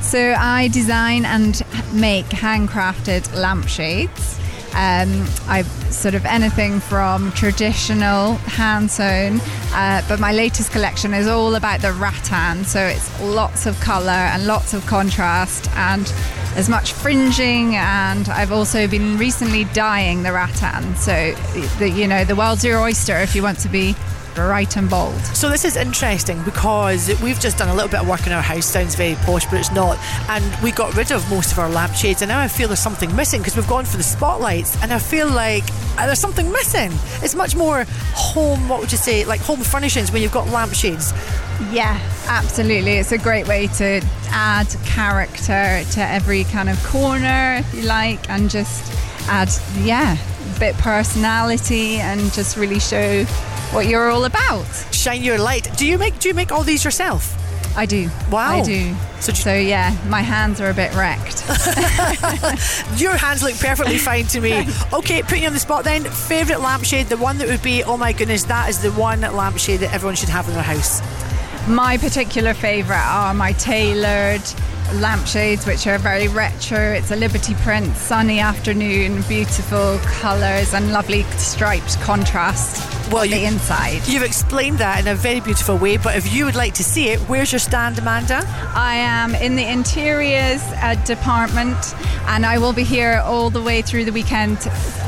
[0.00, 1.62] So I design and
[1.92, 4.38] make handcrafted lampshades.
[4.72, 9.40] Um, I sort of anything from traditional hand sewn,
[9.72, 12.64] uh, but my latest collection is all about the rattan.
[12.64, 16.12] So it's lots of colour and lots of contrast and
[16.56, 17.76] as much fringing.
[17.76, 20.96] And I've also been recently dyeing the rattan.
[20.96, 21.32] So
[21.78, 23.94] the, you know the world's your oyster if you want to be
[24.38, 25.18] right and bold.
[25.34, 28.42] So this is interesting because we've just done a little bit of work in our
[28.42, 28.66] house.
[28.66, 29.98] Sounds very posh, but it's not.
[30.28, 33.14] And we got rid of most of our lampshades, and now I feel there's something
[33.16, 35.64] missing because we've gone for the spotlights, and I feel like
[35.96, 36.92] uh, there's something missing.
[37.22, 37.84] It's much more
[38.14, 38.68] home.
[38.68, 39.24] What would you say?
[39.24, 41.12] Like home furnishings when you've got lampshades.
[41.72, 41.98] Yeah,
[42.28, 42.92] absolutely.
[42.98, 44.00] It's a great way to
[44.30, 48.92] add character to every kind of corner, if you like, and just
[49.28, 49.50] add,
[49.80, 50.16] yeah,
[50.58, 53.24] bit personality and just really show
[53.72, 54.66] what you're all about.
[54.92, 55.68] Shine your light.
[55.76, 57.34] Do you make do you make all these yourself?
[57.76, 58.10] I do.
[58.30, 58.58] Wow.
[58.58, 58.94] I do.
[59.20, 61.44] So, yeah, my hands are a bit wrecked.
[63.00, 64.66] Your hands look perfectly fine to me.
[64.92, 66.02] Okay, putting you on the spot then.
[66.02, 69.80] Favourite lampshade, the one that would be, oh my goodness, that is the one lampshade
[69.80, 71.00] that everyone should have in their house.
[71.68, 74.42] My particular favourite are my tailored
[74.94, 76.78] lampshades, which are very retro.
[76.78, 83.44] It's a Liberty print, sunny afternoon, beautiful colours, and lovely striped contrast well, on the
[83.44, 84.06] inside.
[84.06, 87.08] You've explained that in a very beautiful way, but if you would like to see
[87.08, 88.42] it, where's your stand, Amanda?
[88.74, 91.76] I am in the interiors uh, department,
[92.26, 94.58] and I will be here all the way through the weekend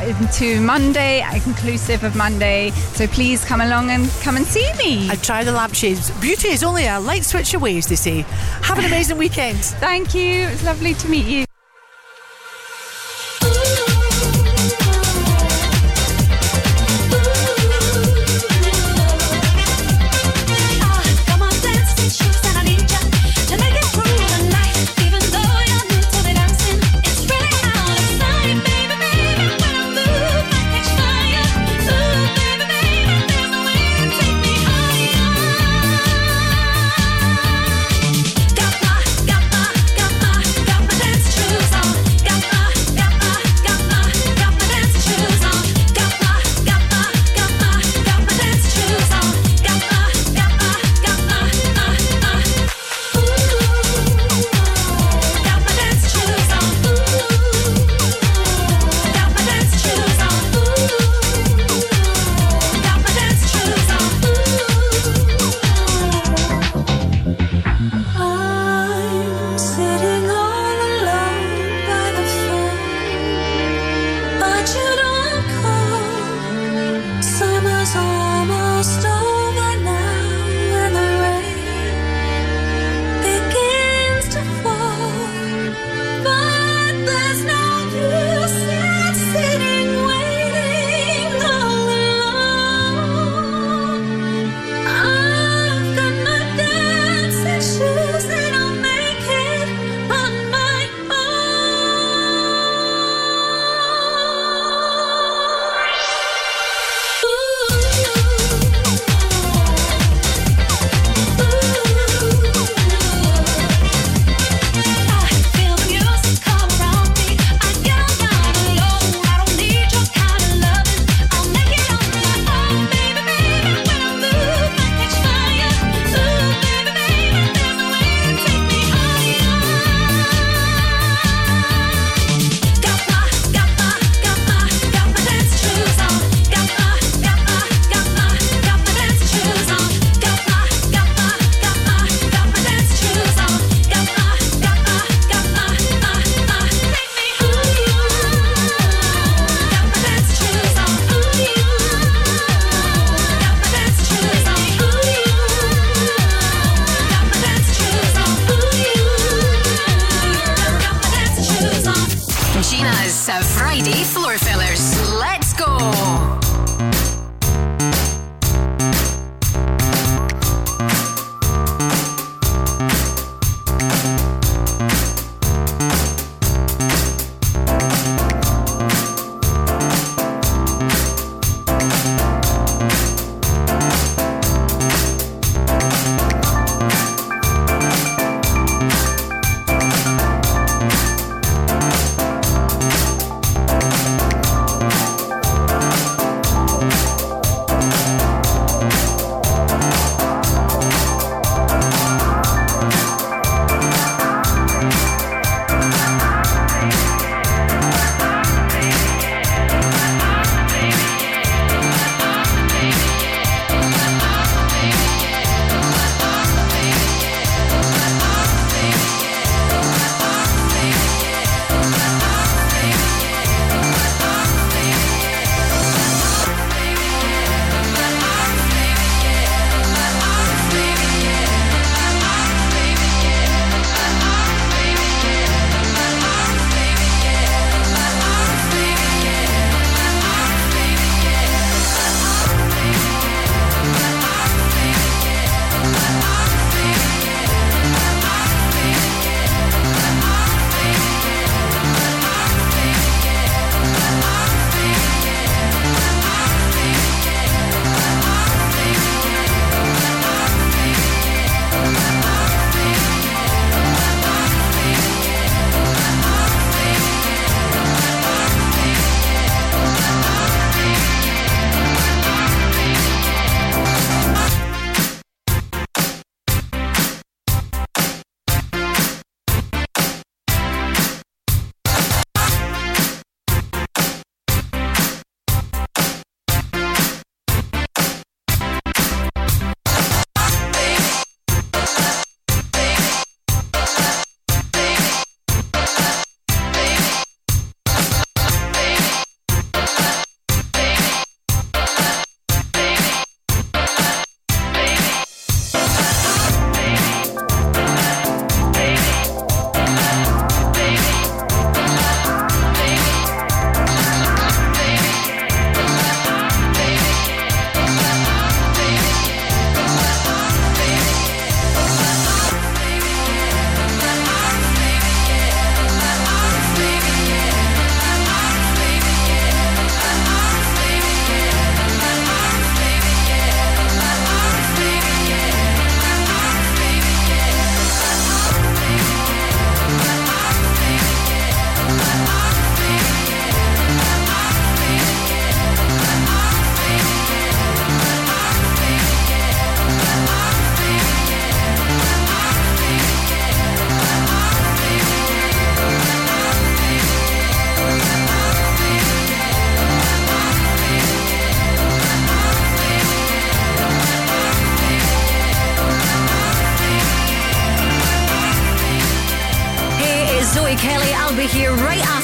[0.02, 2.70] into Monday, inclusive of Monday.
[2.70, 5.10] So please come along and come and see me.
[5.10, 6.10] And try the lampshades.
[6.20, 8.20] Beauty is only a light switch away, as they say.
[8.62, 9.69] Have an amazing weekend.
[9.74, 10.48] Thank you.
[10.48, 11.49] It's lovely to meet you.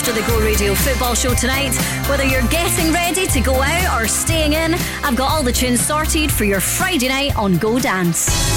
[0.07, 1.75] After the Go Radio football show tonight.
[2.09, 5.85] Whether you're getting ready to go out or staying in, I've got all the tunes
[5.85, 8.56] sorted for your Friday night on Go Dance.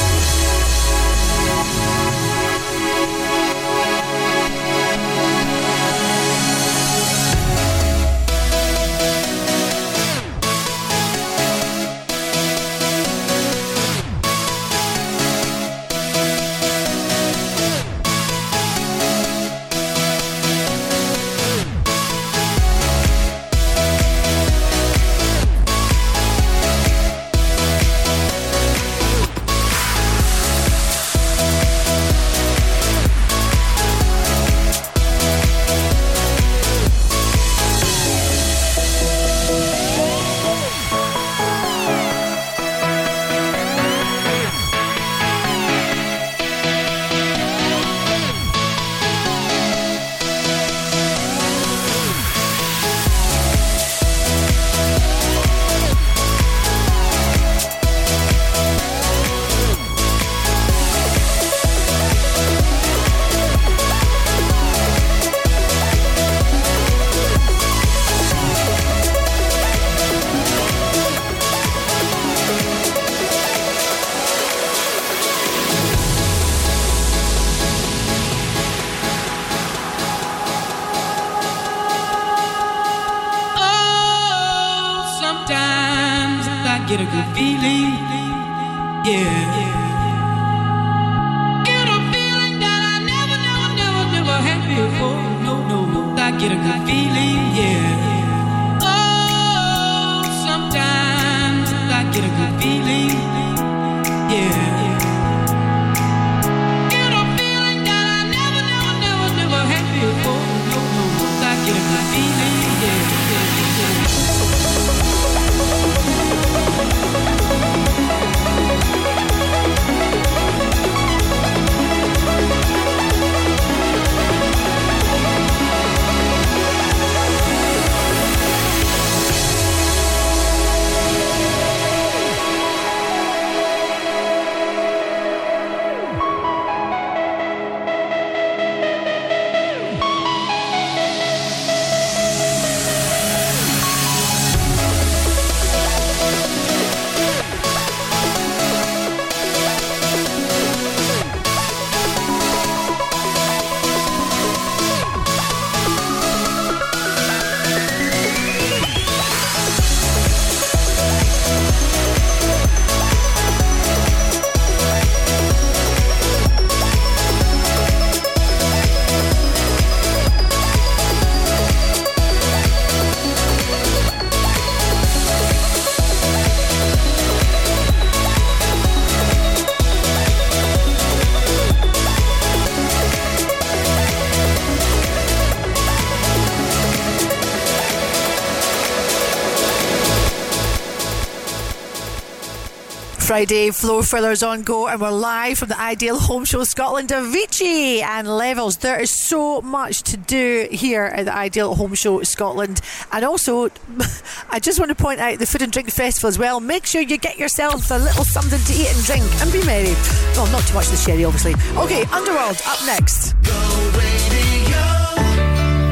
[193.40, 198.01] Friday, Floor Fillers on Go, and we're live from the Ideal Home Show Scotland, Avicii
[198.01, 198.76] and Levels.
[198.80, 202.82] There is so much to do here at the Ideal Home Show Scotland.
[203.14, 203.69] And also,
[204.50, 206.59] I just want to point out the Food and Drink Festival as well.
[206.59, 209.93] Make sure you get yourself a little something to eat and drink and be merry.
[210.35, 211.53] Well, not too much of the sherry, obviously.
[211.77, 213.35] Okay, Underworld up next.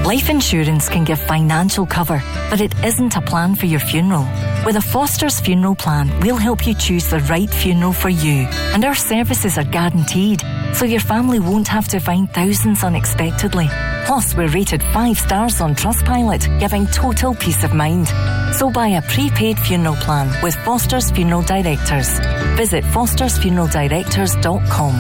[0.06, 4.28] Life insurance can give financial cover, but it isn't a plan for your funeral.
[4.68, 8.84] With a Foster's funeral plan, we'll help you choose the right funeral for you, and
[8.84, 13.70] our services are guaranteed, so your family won't have to find thousands unexpectedly.
[14.06, 18.10] Plus, we're rated five stars on Trustpilot, giving total peace of mind.
[18.56, 22.20] So buy a prepaid funeral plan with Foster's Funeral Directors.
[22.58, 24.96] Visit fostersfuneraldirectors.com.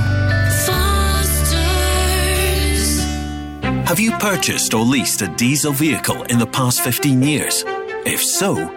[3.86, 7.66] Have you purchased or leased a diesel vehicle in the past 15 years?
[8.06, 8.77] If so,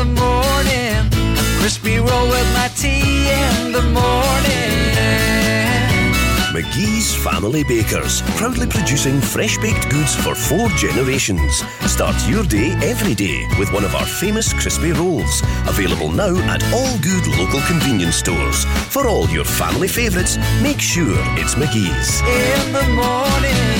[1.61, 4.81] crispy roll with my tea in the morning.
[6.51, 11.61] McGhee's Family Bakers, proudly producing fresh baked goods for four generations.
[11.85, 15.43] Start your day every day with one of our famous crispy rolls.
[15.67, 18.65] Available now at all good local convenience stores.
[18.89, 22.21] For all your family favourites, make sure it's McGhee's.
[22.21, 23.70] In the morning.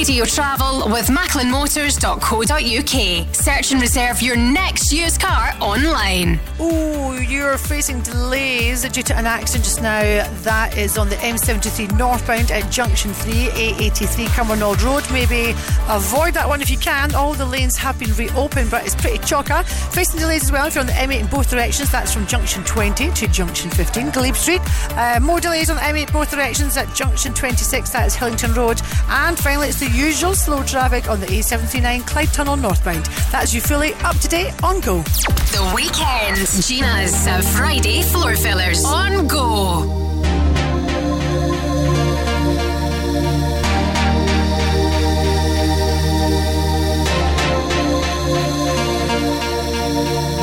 [0.00, 3.34] Radio Travel with MacklinMotors.co.uk.
[3.34, 6.40] Search and reserve your next used car online.
[6.58, 10.00] Oh, you're facing delays due to an accident just now.
[10.40, 15.04] That is on the M73 northbound at Junction 3, A83 Cumbernauld Road.
[15.12, 15.50] Maybe
[15.86, 17.14] avoid that one if you can.
[17.14, 19.62] All the lanes have been reopened, but it's pretty chocker.
[19.92, 21.92] Facing delays as well if you're on the M8 in both directions.
[21.92, 24.62] That's from Junction 20 to Junction 15, Glebe Street.
[24.92, 27.90] Uh, more delays on the M8 both directions at Junction 26.
[27.90, 28.80] That is Hillington Road.
[29.10, 33.04] And finally, it's the usual slow traffic on the A739 Clyde Tunnel northbound.
[33.30, 35.02] That's you fully up to date on Go.
[35.02, 36.46] The weekend.
[36.64, 39.86] Gina's Friday floor fillers on Go.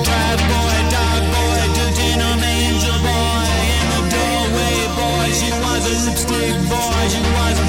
[0.03, 5.27] Bad boy, dog boy, doing an angel boy in the doorway, boy.
[5.40, 7.67] She was a lipstick boy, she was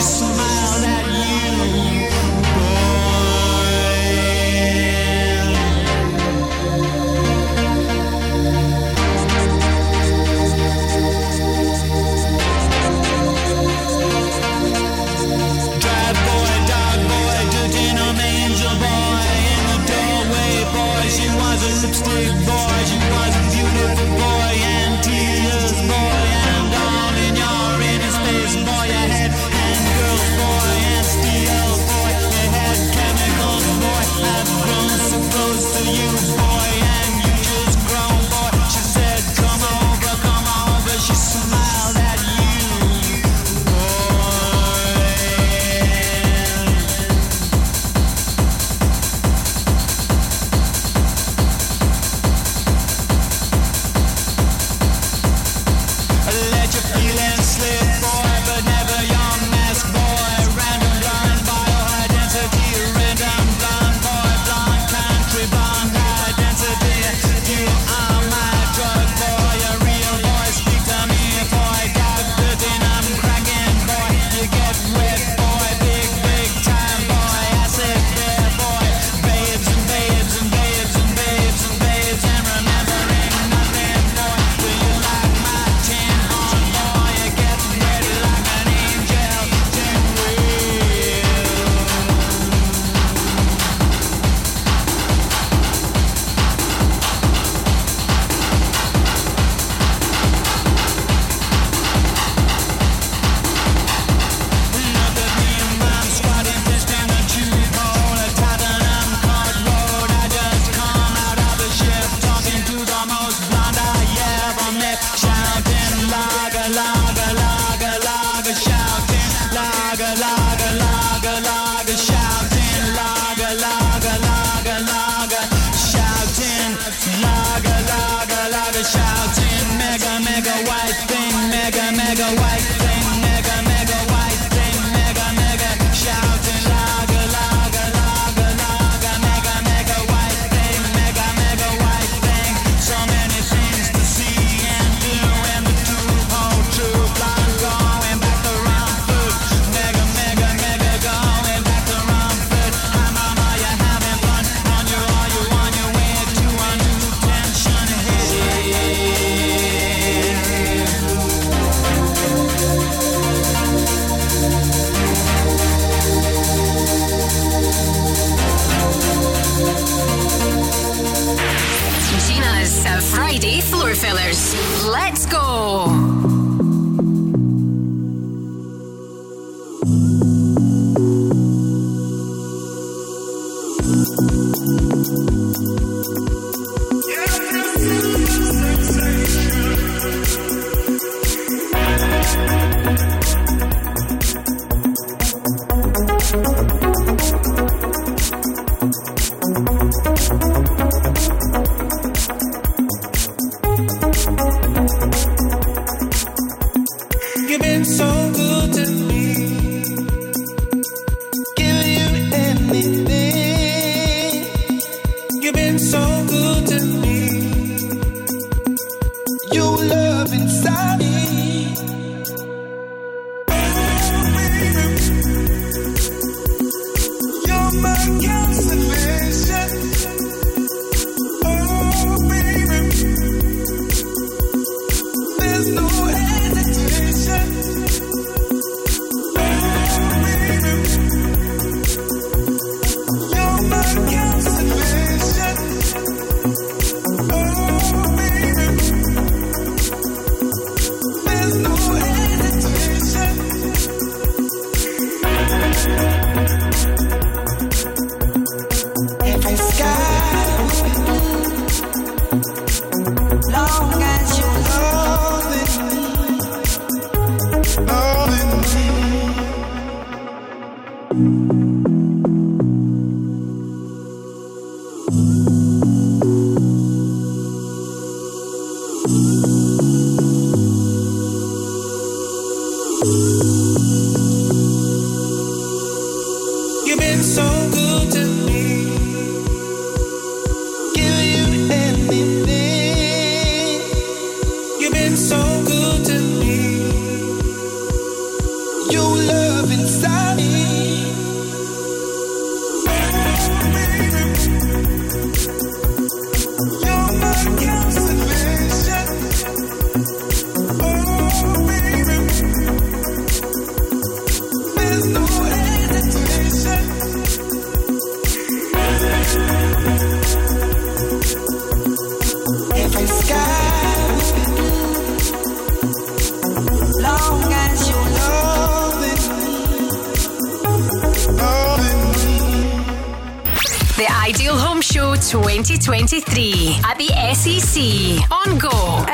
[0.00, 0.69] she smiled.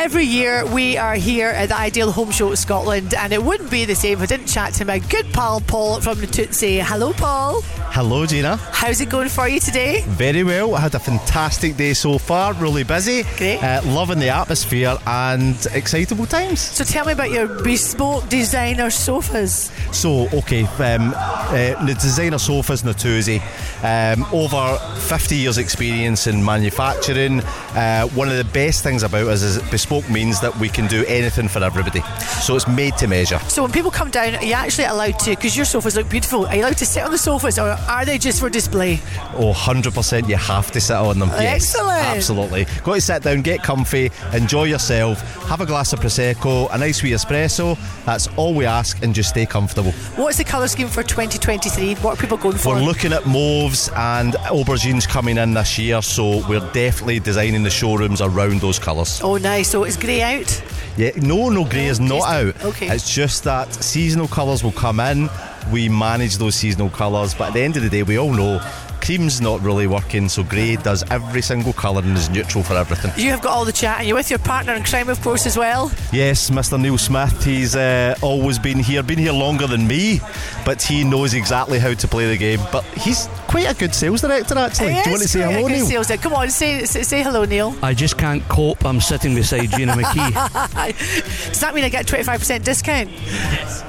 [0.06, 3.84] Every year we are here at the Ideal Home Show Scotland, and it wouldn't be
[3.86, 6.78] the same if I didn't chat to my good pal Paul from the Tootsie.
[6.78, 7.62] Hello, Paul.
[7.90, 8.54] Hello, Gina.
[8.70, 10.02] How's it going for you today?
[10.06, 10.76] Very well.
[10.76, 12.52] I had a fantastic day so far.
[12.52, 13.24] Really busy.
[13.36, 13.60] Great.
[13.60, 16.60] Uh, loving the atmosphere and excitable times.
[16.60, 19.72] So tell me about your bespoke designer sofas.
[19.90, 23.40] So, okay, um, uh, the designer sofas Natuzzi,
[23.86, 27.40] um, over 50 years' experience in manufacturing.
[27.40, 31.04] Uh, one of the best things about us is bespoke means that we can do
[31.06, 32.00] anything for everybody.
[32.40, 33.38] So it's made to measure.
[33.48, 35.30] So when people come down, are you actually allowed to?
[35.30, 36.46] Because your sofas look beautiful.
[36.46, 38.94] Are you allowed to sit on the sofas, or are they just for display?
[39.34, 41.28] Oh, 100% you have to sit on them.
[41.30, 42.04] Yes, Excellent.
[42.06, 42.64] absolutely.
[42.82, 47.02] Got to sit down, get comfy, enjoy yourself, have a glass of Prosecco, a nice
[47.02, 47.78] wee espresso.
[48.04, 49.92] That's all we ask, and just stay comfortable.
[50.16, 51.94] What's the colour scheme for 2023?
[51.96, 52.74] What are people going for?
[52.74, 57.70] We're looking at mauves and aubergines coming in this year, so we're definitely designing the
[57.70, 59.20] showrooms around those colours.
[59.22, 59.68] Oh, nice.
[59.68, 60.62] So it's grey out?
[60.96, 62.64] Yeah, no, no, grey is not out.
[62.64, 62.88] Okay.
[62.88, 65.28] It's just that seasonal colours will come in.
[65.70, 68.60] We manage those seasonal colours, but at the end of the day, we all know
[69.06, 73.12] cream's not really working, so grey does every single colour and is neutral for everything.
[73.16, 75.46] You have got all the chat, and you're with your partner in crime, of course,
[75.46, 75.92] as well.
[76.12, 76.80] Yes, Mr.
[76.80, 80.20] Neil Smith, he's uh, always been here, been here longer than me,
[80.64, 82.58] but he knows exactly how to play the game.
[82.72, 84.88] But he's quite a good sales director, actually.
[84.88, 85.86] Do you want to say hello, Neil?
[85.86, 87.76] Sales Come on, say, say say hello, Neil.
[87.82, 88.84] I just can't cope.
[88.84, 90.32] I'm sitting beside Gina McKie.
[91.48, 93.10] Does that mean I get 25% discount?
[93.10, 93.84] Yes,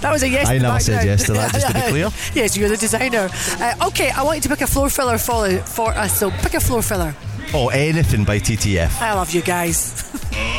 [0.00, 0.48] that was a yes.
[0.48, 2.10] I never said yes to that, just to be clear.
[2.34, 3.28] yes, you're the designer.
[3.58, 6.18] Uh, okay, I want you to pick a floor filler for, for us.
[6.18, 7.14] So pick a floor filler.
[7.54, 9.00] Oh, anything by TTF.
[9.00, 10.04] I love you guys.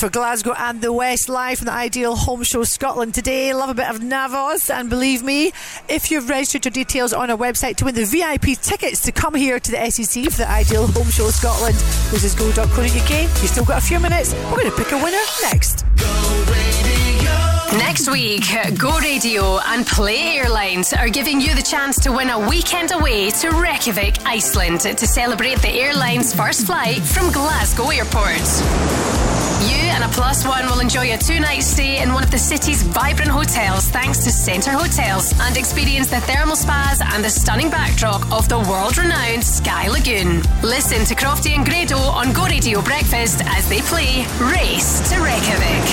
[0.00, 3.52] for Glasgow and the West, live from the Ideal Home Show Scotland today.
[3.52, 5.52] Love a bit of Navos, and believe me,
[5.90, 9.34] if you've registered your details on our website to win the VIP tickets to come
[9.34, 11.74] here to the SEC for the Ideal Home Show Scotland,
[12.10, 13.10] this is go.co.uk.
[13.10, 14.32] You've still got a few minutes.
[14.50, 15.84] We're going to pick a winner next.
[17.76, 18.44] Next week,
[18.78, 23.28] Go Radio and Play Airlines are giving you the chance to win a weekend away
[23.32, 29.19] to Reykjavik, Iceland, to celebrate the airline's first flight from Glasgow Airport.
[30.00, 32.82] And a plus one will enjoy a two night stay in one of the city's
[32.82, 38.22] vibrant hotels thanks to Center Hotels and experience the thermal spas and the stunning backdrop
[38.32, 40.40] of the world renowned Sky Lagoon.
[40.62, 45.84] Listen to Crofty and Grado on Go Radio Breakfast as they play Race to Reykjavik.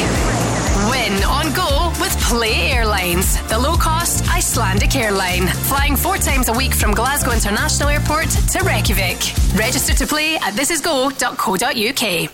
[0.90, 6.54] Win on go with Play Airlines, the low cost Icelandic airline, flying four times a
[6.54, 9.18] week from Glasgow International Airport to Reykjavik.
[9.60, 12.32] Register to play at thisisgo.co.uk.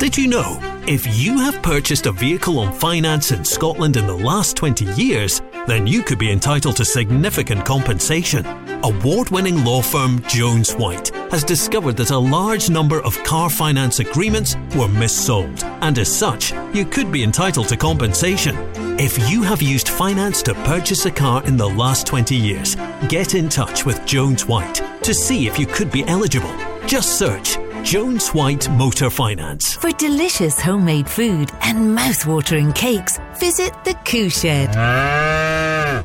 [0.00, 0.65] Did you know?
[0.88, 5.42] If you have purchased a vehicle on finance in Scotland in the last 20 years,
[5.66, 8.46] then you could be entitled to significant compensation.
[8.84, 13.98] Award winning law firm Jones Whyte has discovered that a large number of car finance
[13.98, 18.54] agreements were missold, and as such, you could be entitled to compensation.
[18.96, 22.76] If you have used finance to purchase a car in the last 20 years,
[23.08, 26.54] get in touch with Jones Whyte to see if you could be eligible.
[26.86, 29.74] Just search Jones Whyte Motor Finance.
[29.76, 34.74] For delicious homemade food and mouth-watering cakes, visit the Coo Shed.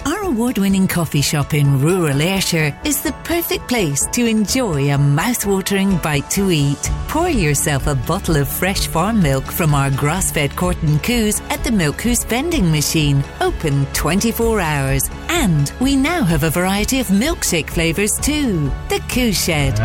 [0.06, 5.98] Our award-winning coffee shop in rural Ayrshire is the perfect place to enjoy a mouth-watering
[5.98, 6.78] bite to eat.
[7.08, 11.72] Pour yourself a bottle of fresh farm milk from our grass-fed Corton Coos at the
[11.72, 15.10] Milk Coos vending machine, open 24 hours.
[15.30, 18.72] And we now have a variety of milkshake flavours too.
[18.90, 19.80] The Coo Shed.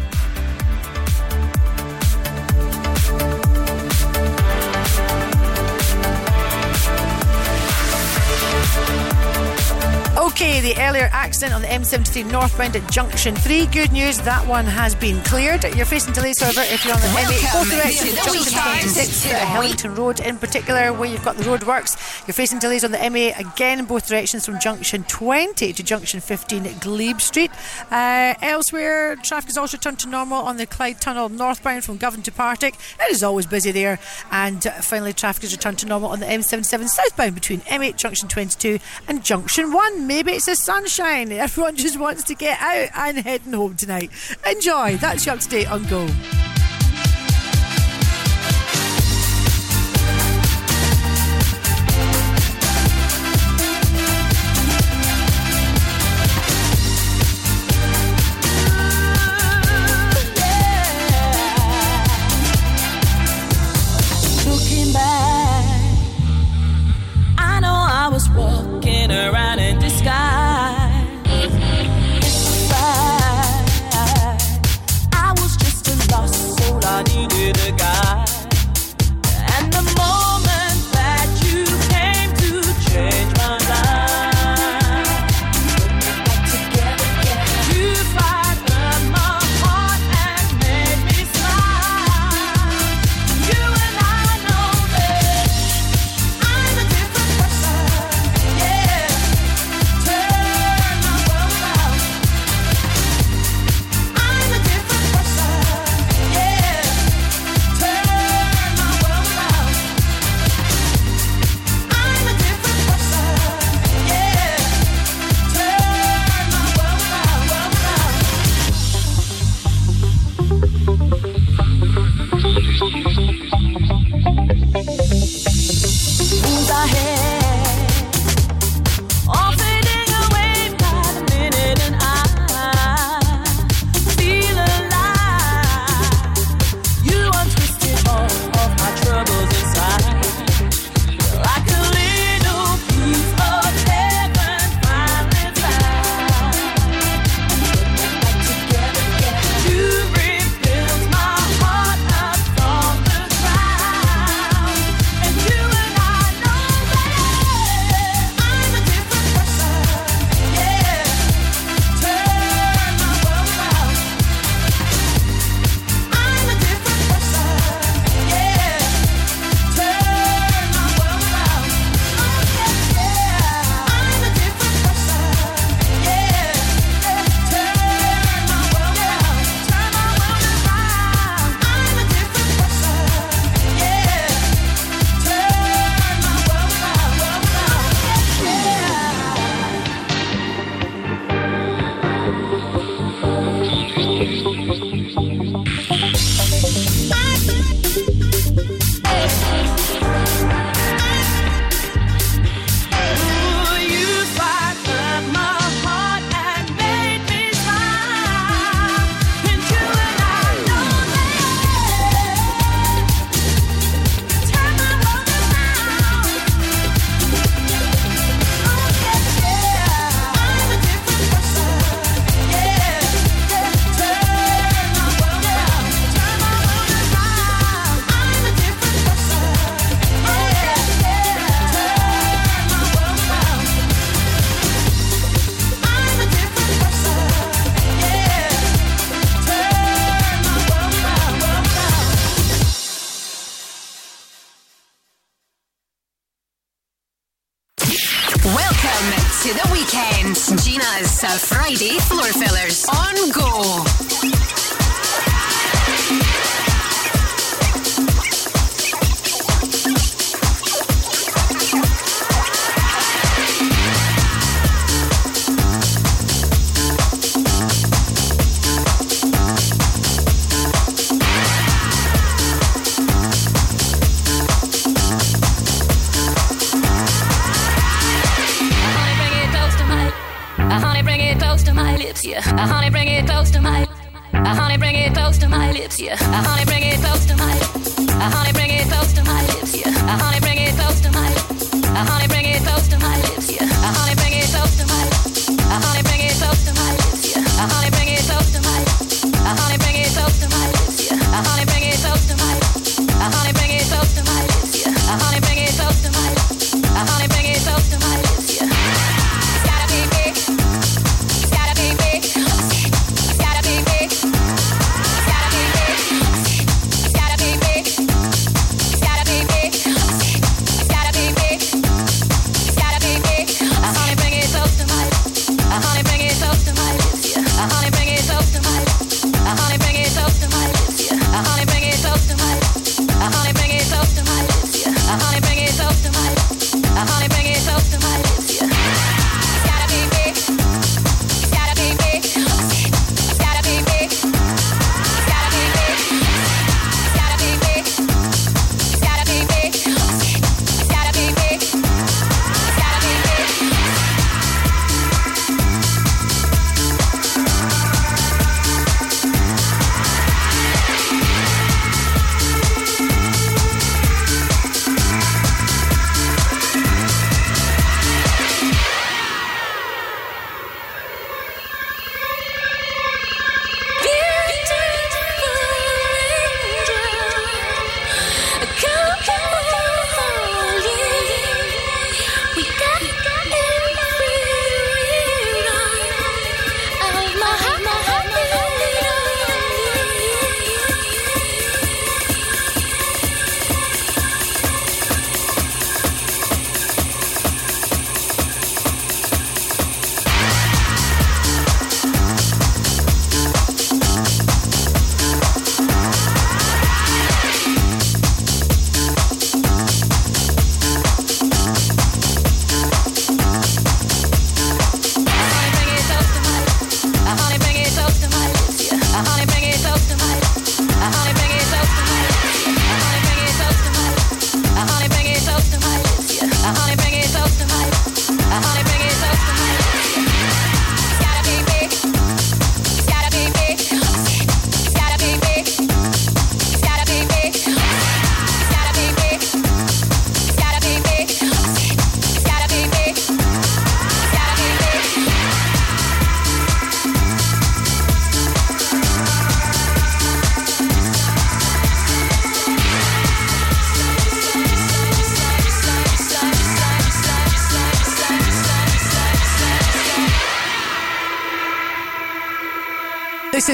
[10.47, 13.65] The earlier accident on the M73 northbound at Junction 3.
[13.67, 15.63] Good news, that one has been cleared.
[15.75, 18.81] You're facing delays, however, if you're on the M8 both directions, the Junction weekend.
[18.81, 22.25] 26 to Hillington Road in particular, where you've got the roadworks.
[22.25, 26.21] You're facing delays on the M8 again in both directions from Junction 20 to Junction
[26.21, 27.51] 15 at Glebe Street.
[27.91, 32.21] Uh, elsewhere, traffic is also returned to normal on the Clyde Tunnel northbound from Govan
[32.21, 32.75] to Partick.
[33.01, 33.99] It is always busy there.
[34.31, 38.29] And uh, finally, traffic is returned to normal on the M77 southbound between M8 Junction
[38.29, 40.07] 22 and Junction 1.
[40.07, 41.31] Maybe it's the sunshine.
[41.31, 44.11] Everyone just wants to get out and heading home tonight.
[44.47, 44.95] Enjoy.
[44.97, 46.07] That's your up to date on Go.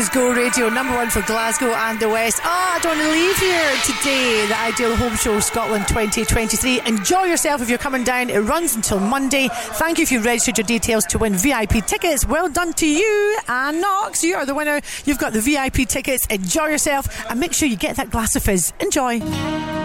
[0.03, 2.41] is Go Radio, number one for Glasgow and the West.
[2.43, 4.45] Ah, oh, I don't want to leave here today.
[4.47, 6.81] The Ideal Home Show Scotland 2023.
[6.85, 8.29] Enjoy yourself if you're coming down.
[8.29, 9.47] It runs until Monday.
[9.51, 12.25] Thank you if you registered your details to win VIP tickets.
[12.25, 14.23] Well done to you, Anne Knox.
[14.23, 14.81] You are the winner.
[15.05, 16.25] You've got the VIP tickets.
[16.27, 18.73] Enjoy yourself and make sure you get that glass of fizz.
[18.79, 19.82] Enjoy.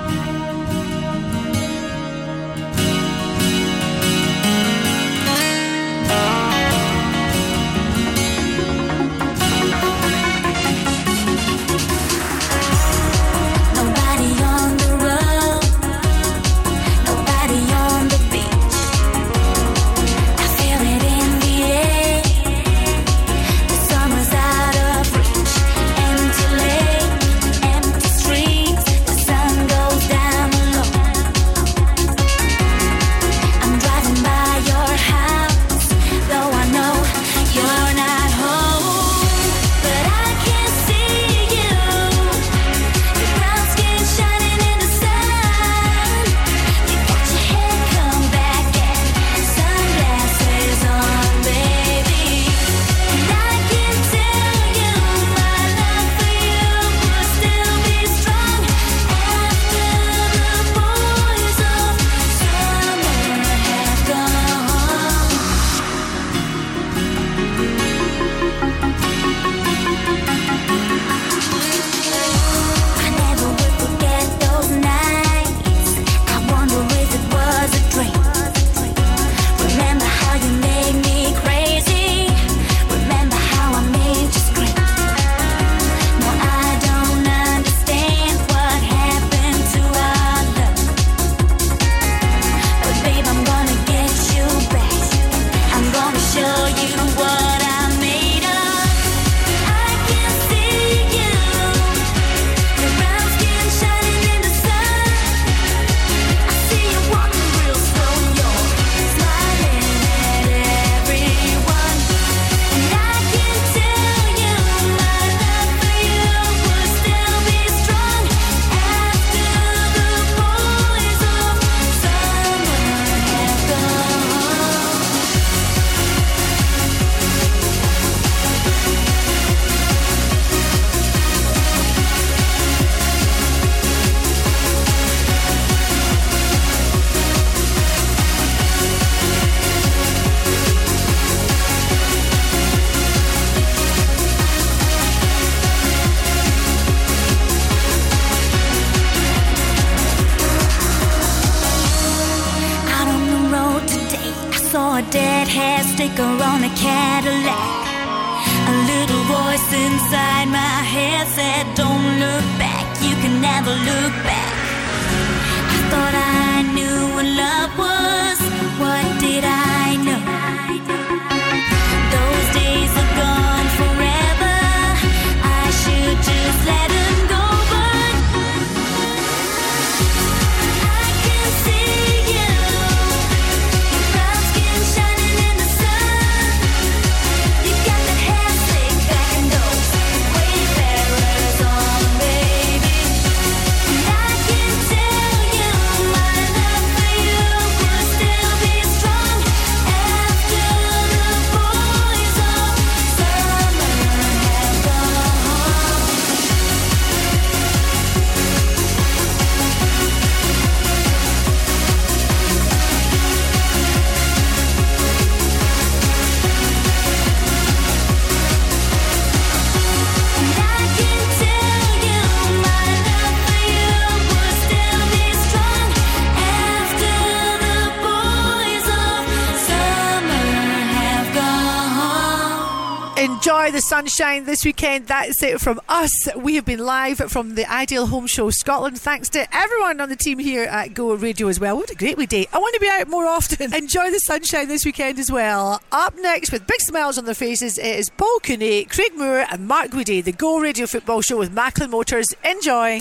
[233.78, 235.07] The sunshine this weekend.
[235.07, 236.10] That's it from us.
[236.34, 238.98] We have been live from the Ideal Home Show Scotland.
[238.98, 241.76] Thanks to everyone on the team here at Go Radio as well.
[241.76, 242.48] What a great wee day.
[242.52, 243.73] I want to be out more often.
[243.74, 245.81] Enjoy the sunshine this weekend as well.
[245.92, 249.68] Up next with big smiles on their faces, it is Paul Cooney, Craig Moore, and
[249.68, 252.26] Mark Woody, the Go Radio Football Show with Macklin Motors.
[252.42, 252.98] Enjoy.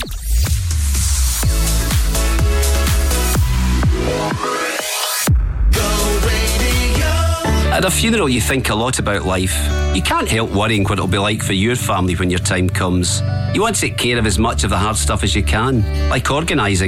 [7.77, 9.56] At a funeral, you think a lot about life.
[9.95, 13.22] You can't help worrying what it'll be like for your family when your time comes.
[13.53, 15.83] You want to take care of as much of the hard stuff as you can,
[16.09, 16.85] like organising.